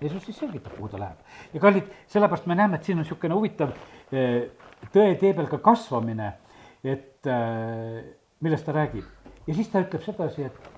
[0.00, 1.18] Jeesus siis selgitab, kuhu ta läheb.
[1.52, 3.76] ja kallid, sellepärast me näeme, et siin on niisugune huvitav
[4.10, 6.32] tõe tee peal ka kasvamine,
[6.82, 7.28] et
[8.40, 9.04] millest ta räägib.
[9.46, 10.70] ja siis ta ütleb sedasi, et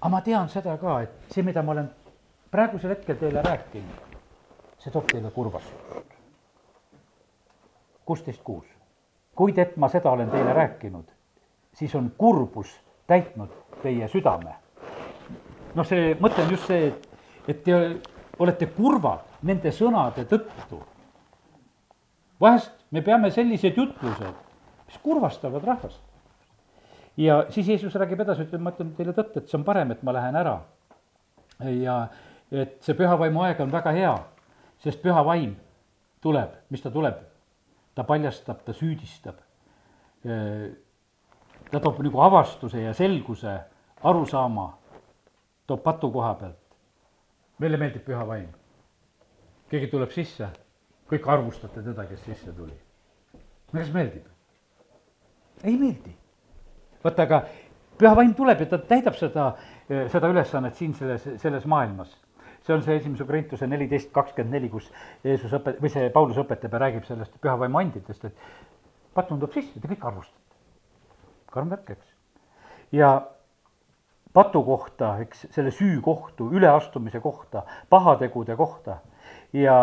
[0.00, 1.88] aga ma tean seda ka, et see, mida ma olen
[2.56, 4.16] praegusel hetkel teile rääkinud,
[4.80, 6.14] see toob teile kurvastust.
[8.04, 8.64] kuusteist kuus.
[9.34, 11.04] kuid et ma seda olen teile rääkinud,
[11.74, 12.70] siis on kurbus
[13.06, 13.52] täitnud
[13.82, 14.54] teie südame.
[15.74, 17.08] noh, see mõte on just see, et,
[17.48, 17.76] et te
[18.38, 20.80] olete kurvad nende sõnade tõttu.
[22.40, 24.44] vahest me peame sellised jutlused,
[24.86, 26.00] mis kurvastavad rahvast
[27.16, 30.02] ja siis Jeesus räägib edasi, ütleb, ma ütlen teile tõtt, et see on parem, et
[30.02, 30.62] ma lähen ära.
[31.60, 32.06] ja
[32.50, 34.14] et see püha vaimu aeg on väga hea,
[34.82, 35.56] sest püha vaim
[36.22, 37.22] tuleb, mis ta tuleb?
[37.96, 39.38] ta paljastab, ta süüdistab.
[41.70, 43.54] ta toob nagu avastuse ja selguse,
[44.04, 44.66] arusaama,
[45.66, 46.76] toob patu koha pealt.
[47.58, 48.50] meile meeldib püha vaim.
[49.70, 50.50] keegi tuleb sisse,
[51.10, 52.76] kõik arvustate teda, kes sisse tuli.
[53.72, 54.28] no kas meeldib?
[55.64, 56.12] ei meeldi.
[57.04, 57.42] vaata, aga
[57.98, 59.54] püha vaim tuleb ja ta täidab seda,
[59.88, 62.12] seda ülesannet siin selles, selles maailmas
[62.66, 64.88] see on see esimese Korintuse neliteist kakskümmend neli, kus
[65.24, 69.54] Jeesus õpet-, või see Paulus õpetab ja räägib sellest püha vaimu anditest, et patun tuleb
[69.54, 70.42] sisse, te kõik arvustate.
[71.56, 72.08] karm värk, eks.
[72.92, 73.10] ja
[74.36, 78.98] patu kohta, eks, selle süü kohtu, üleastumise kohta, pahategude kohta
[79.52, 79.78] ja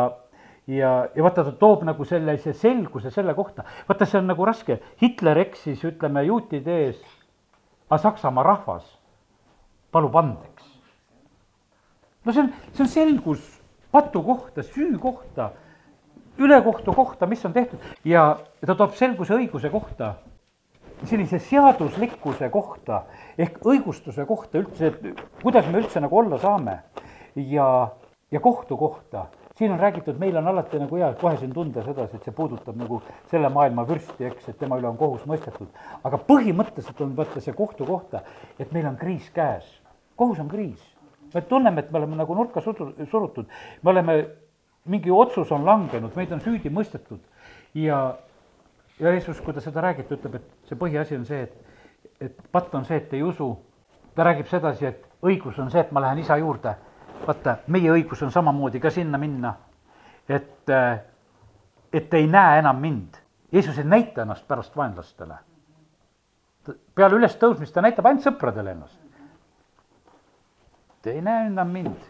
[0.67, 4.79] ja, ja vaata, ta toob nagu sellise selguse selle kohta, vaata, see on nagu raske,
[5.01, 7.01] Hitler eksis, ütleme, juutide ees,
[7.89, 8.86] aga Saksamaa rahvas
[9.91, 10.53] palub andeks.
[12.26, 13.43] No see on, see on selgus
[13.91, 15.51] patu kohta, süü kohta,
[16.38, 20.15] ülekohtu kohta, mis on tehtud ja ta toob selguse õiguse kohta
[21.07, 23.03] sellise seaduslikkuse kohta
[23.38, 26.78] ehk õigustuse kohta üldse, et kuidas me üldse nagu olla saame
[27.36, 27.67] ja,
[28.32, 29.26] ja kohtu kohta.
[29.55, 32.78] siin on räägitud, meil on alati nagu hea kohe siin tunda sedasi, et see puudutab
[32.78, 33.01] nagu
[33.32, 35.67] selle maailma vürsti, eks, et tema üle on kohus mõistetud.
[36.03, 38.24] aga põhimõtteliselt on vaata see kohtu kohta,
[38.59, 39.67] et meil on kriis käes.
[40.15, 40.93] kohus on kriis.
[41.34, 43.49] Me tunneme, et me oleme nagu nurka sudu-, surutud,
[43.81, 44.17] me oleme,
[44.86, 47.21] mingi otsus on langenud, meid on süüdi mõistetud
[47.73, 48.03] ja
[48.99, 51.77] ja Jeesus, kui ta seda räägib, ta ütleb, et see põhiasi on see, et,
[52.29, 53.55] et patt on see, et ei usu.
[54.15, 56.75] ta räägib sedasi, et õigus on see, et ma lähen isa juurde.
[57.27, 59.55] vaata, meie õigus on samamoodi ka sinna minna.
[60.29, 60.69] et,
[61.93, 63.17] et ei näe enam mind.
[63.51, 65.36] Jeesus ei näita ennast pärast vaenlastele.
[66.95, 69.03] peale ülestõusmist ta näitab ainult sõpradele ennast.
[71.12, 72.10] Ei näe enam mind.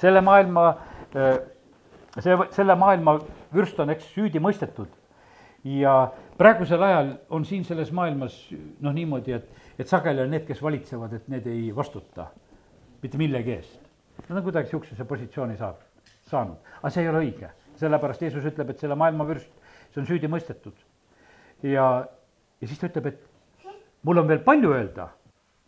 [0.00, 0.64] selle maailma,
[1.12, 3.18] see, selle maailma
[3.52, 4.88] vürst on, eks, süüdi mõistetud
[5.64, 8.36] ja praegusel ajal on siin selles maailmas
[8.80, 12.30] noh, niimoodi, et, et sageli on need, kes valitsevad, et need ei vastuta
[13.02, 13.80] mitte millegi eest.
[14.28, 15.80] Nad on kuidagi niisugusesse positsiooni saab,
[16.28, 19.52] saanud, aga see ei ole õige, sellepärast Jeesus ütleb, et selle maailma vürst,
[19.92, 20.76] see on süüdi mõistetud.
[21.62, 21.86] ja,
[22.60, 23.72] ja siis ta ütleb, et
[24.04, 25.10] mul on veel palju öelda,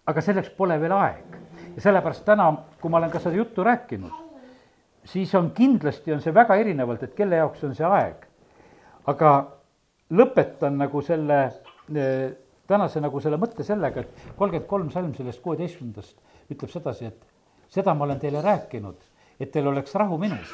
[0.06, 1.38] aga selleks pole veel aeg.
[1.76, 2.50] Ja sellepärast täna,
[2.80, 4.12] kui ma olen ka seda juttu rääkinud,
[5.04, 8.28] siis on kindlasti, on see väga erinevalt, et kelle jaoks on see aeg.
[9.06, 9.30] aga
[10.14, 11.38] lõpetan nagu selle
[11.96, 12.32] eh,
[12.66, 17.94] tänase nagu selle mõtte sellega, et kolmkümmend kolm salm sellest kuueteistkümnendast ütleb sedasi, et seda
[17.94, 18.98] ma olen teile rääkinud,
[19.40, 20.52] et teil oleks rahu minus.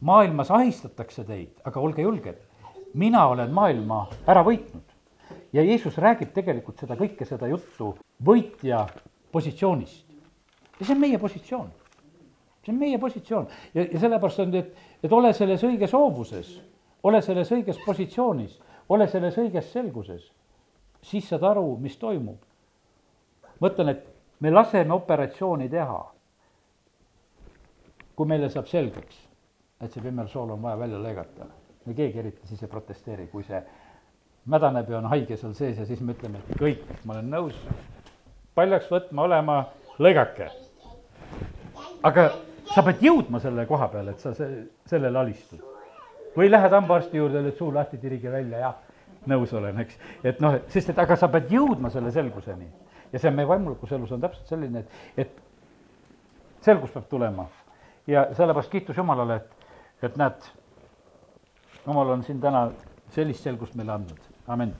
[0.00, 2.38] maailmas ahistatakse teid, aga olge julged,
[2.94, 4.94] mina olen maailma ära võitnud.
[5.52, 8.86] ja Jeesus räägib tegelikult seda kõike, seda juttu võitja
[9.36, 10.06] positsioonist.
[10.80, 11.68] ja see on meie positsioon.
[12.64, 16.56] see on meie positsioon ja, ja sellepärast on, et, et ole selles õiges hoovuses
[17.06, 18.58] ole selles õiges positsioonis,
[18.88, 20.26] ole selles õiges selguses,
[21.06, 22.42] siis saad aru, mis toimub.
[23.60, 24.02] ma ütlen, et
[24.40, 26.00] me laseme operatsiooni teha,
[28.16, 29.22] kui meile saab selgeks,
[29.80, 31.46] et see pimmersool on vaja välja lõigata.
[31.86, 33.62] me keegi eriti siis ei protesteeri, kui see
[34.46, 37.54] mädaneb ja on haige seal sees ja siis me ütleme, et kõik, ma olen nõus
[38.56, 39.56] paljaks võtma, olema,
[40.00, 40.48] lõigake.
[42.06, 42.26] aga
[42.72, 45.62] sa pead jõudma selle koha peale, et sa see, sellele alistud
[46.36, 48.72] või lähed hambaarsti juurde, lööd suu lahti, tirige välja ja
[49.26, 49.98] nõus olen, eks.
[50.24, 52.68] et noh, sest et aga sa pead jõudma selle selguseni.
[53.12, 57.48] ja see on meie vaimulikus elus on täpselt selline, et, et selgus peab tulema.
[58.06, 59.70] ja sellepärast kiitus Jumalale, et,
[60.02, 60.50] et näed,
[61.86, 62.68] Jumal on siin täna
[63.14, 64.74] sellist selgust meile andnud, amin